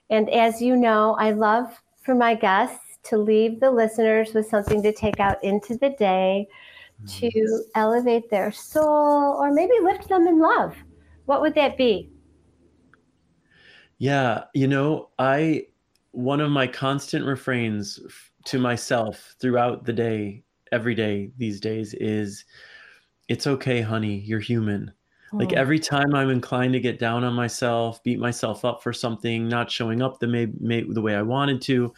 and 0.10 0.30
as 0.30 0.62
you 0.62 0.76
know, 0.76 1.16
I 1.20 1.32
love 1.32 1.82
for 2.04 2.16
my 2.16 2.36
guests 2.36 3.00
to 3.04 3.18
leave 3.18 3.60
the 3.60 3.72
listeners 3.72 4.34
with 4.34 4.48
something 4.48 4.82
to 4.84 4.92
take 4.92 5.20
out 5.20 5.44
into 5.44 5.78
the 5.78 5.92
day 5.92 6.48
to 7.08 7.28
mm-hmm. 7.28 7.80
elevate 7.80 8.30
their 8.30 8.52
soul 8.52 9.38
or 9.40 9.52
maybe 9.52 9.74
lift 9.82 10.08
them 10.08 10.28
in 10.28 10.40
love. 10.40 10.76
What 11.26 11.42
would 11.42 11.56
that 11.56 11.78
be? 11.78 12.10
Yeah, 13.98 14.44
you 14.54 14.68
know, 14.68 15.10
I 15.20 15.68
one 16.12 16.40
of 16.40 16.52
my 16.52 16.68
constant 16.68 17.26
refrains 17.26 18.00
to 18.46 18.60
myself 18.60 19.36
throughout 19.40 19.86
the 19.86 19.94
day, 19.94 20.44
every 20.72 20.96
day 20.96 21.32
these 21.38 21.60
days 21.60 21.94
is 21.96 22.46
it's 23.28 23.48
okay, 23.48 23.82
honey, 23.82 24.20
you're 24.20 24.40
human. 24.40 24.92
Oh. 25.36 25.38
Like 25.38 25.54
every 25.54 25.80
time 25.80 26.16
I'm 26.16 26.30
inclined 26.30 26.74
to 26.74 26.80
get 26.80 27.00
down 27.00 27.24
on 27.24 27.34
myself, 27.34 28.02
beat 28.04 28.20
myself 28.20 28.64
up 28.64 28.82
for 28.82 28.94
something, 28.94 29.48
not 29.48 29.72
showing 29.72 30.02
up 30.02 30.20
the 30.20 30.28
may, 30.28 30.48
may, 30.60 30.84
the 30.84 31.02
way 31.02 31.16
I 31.16 31.22
wanted 31.22 31.62
to, 31.64 31.94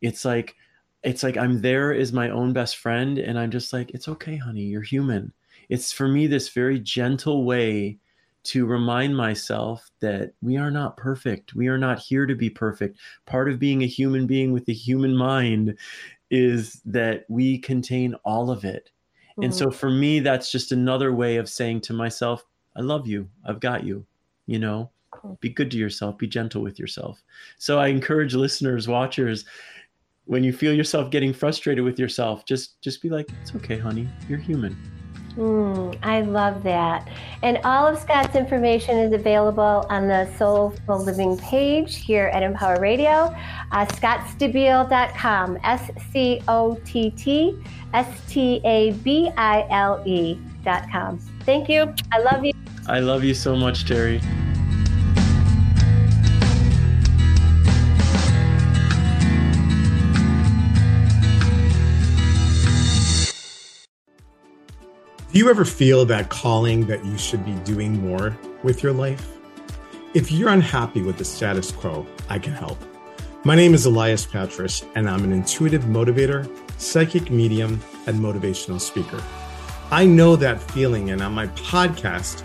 it's 0.00 0.24
like 0.24 0.56
it's 1.02 1.22
like 1.22 1.36
I'm 1.36 1.60
there 1.60 1.92
as 1.92 2.12
my 2.12 2.30
own 2.30 2.52
best 2.52 2.76
friend 2.76 3.18
and 3.18 3.38
I'm 3.38 3.50
just 3.50 3.72
like 3.72 3.90
it's 3.90 4.08
okay, 4.08 4.36
honey, 4.36 4.62
you're 4.62 4.82
human. 4.82 5.32
It's 5.68 5.92
for 5.92 6.06
me 6.06 6.26
this 6.26 6.50
very 6.50 6.78
gentle 6.78 7.44
way 7.44 7.98
to 8.44 8.66
remind 8.66 9.16
myself 9.16 9.90
that 10.00 10.32
we 10.42 10.56
are 10.56 10.70
not 10.70 10.96
perfect. 10.96 11.54
We 11.54 11.68
are 11.68 11.78
not 11.78 12.00
here 12.00 12.26
to 12.26 12.34
be 12.34 12.50
perfect. 12.50 12.98
Part 13.24 13.48
of 13.48 13.58
being 13.58 13.82
a 13.82 13.86
human 13.86 14.26
being 14.26 14.52
with 14.52 14.68
a 14.68 14.72
human 14.72 15.16
mind 15.16 15.76
is 16.30 16.80
that 16.84 17.24
we 17.28 17.58
contain 17.58 18.14
all 18.24 18.50
of 18.50 18.64
it. 18.64 18.90
Mm-hmm. 19.32 19.44
And 19.44 19.54
so 19.54 19.66
mm-hmm. 19.66 19.78
for 19.78 19.90
me, 19.90 20.20
that's 20.20 20.50
just 20.50 20.72
another 20.72 21.12
way 21.14 21.36
of 21.36 21.48
saying 21.48 21.82
to 21.82 21.92
myself, 21.92 22.44
I 22.76 22.80
love 22.80 23.06
you. 23.06 23.28
I've 23.46 23.60
got 23.60 23.84
you. 23.84 24.06
You 24.46 24.58
know, 24.58 24.90
be 25.40 25.50
good 25.50 25.70
to 25.70 25.76
yourself, 25.76 26.18
be 26.18 26.26
gentle 26.26 26.62
with 26.62 26.78
yourself. 26.78 27.22
So 27.58 27.78
I 27.78 27.88
encourage 27.88 28.34
listeners, 28.34 28.88
watchers, 28.88 29.44
when 30.24 30.44
you 30.44 30.52
feel 30.52 30.72
yourself 30.72 31.10
getting 31.10 31.32
frustrated 31.32 31.84
with 31.84 31.98
yourself, 31.98 32.44
just 32.44 32.80
just 32.80 33.02
be 33.02 33.08
like, 33.08 33.28
it's 33.40 33.54
okay, 33.54 33.78
honey. 33.78 34.08
You're 34.28 34.38
human. 34.38 34.76
Mm, 35.36 35.98
I 36.02 36.20
love 36.20 36.62
that. 36.62 37.08
And 37.42 37.58
all 37.64 37.86
of 37.86 37.98
Scott's 37.98 38.36
information 38.36 38.98
is 38.98 39.12
available 39.12 39.86
on 39.88 40.06
the 40.06 40.30
Soulful 40.36 41.02
Living 41.02 41.38
page 41.38 41.96
here 41.96 42.26
at 42.34 42.42
Empower 42.42 42.80
Radio. 42.80 43.34
Uh, 43.72 43.86
ScottStabile.com, 43.86 45.58
S 45.64 45.90
C 46.12 46.42
O 46.48 46.78
T 46.84 47.10
T 47.10 47.58
S 47.94 48.20
T 48.28 48.60
A 48.64 48.92
B 48.92 49.30
I 49.36 49.66
L 49.70 50.02
E.com. 50.04 51.18
Thank 51.44 51.68
you. 51.68 51.92
I 52.12 52.18
love 52.18 52.44
you. 52.44 52.52
I 52.92 52.98
love 52.98 53.24
you 53.24 53.32
so 53.32 53.56
much, 53.56 53.86
Terry. 53.86 54.18
Do 65.32 65.38
you 65.38 65.48
ever 65.48 65.64
feel 65.64 66.04
that 66.04 66.28
calling 66.28 66.84
that 66.88 67.02
you 67.02 67.16
should 67.16 67.46
be 67.46 67.54
doing 67.64 67.98
more 68.06 68.36
with 68.62 68.82
your 68.82 68.92
life? 68.92 69.26
If 70.12 70.30
you're 70.30 70.50
unhappy 70.50 71.00
with 71.00 71.16
the 71.16 71.24
status 71.24 71.70
quo, 71.70 72.06
I 72.28 72.38
can 72.38 72.52
help. 72.52 72.78
My 73.42 73.54
name 73.54 73.72
is 73.72 73.86
Elias 73.86 74.26
Patras, 74.26 74.84
and 74.96 75.08
I'm 75.08 75.24
an 75.24 75.32
intuitive 75.32 75.84
motivator, 75.84 76.46
psychic 76.78 77.30
medium, 77.30 77.80
and 78.06 78.20
motivational 78.20 78.78
speaker. 78.78 79.22
I 79.90 80.04
know 80.04 80.36
that 80.36 80.60
feeling, 80.60 81.08
and 81.08 81.22
on 81.22 81.32
my 81.32 81.46
podcast, 81.46 82.44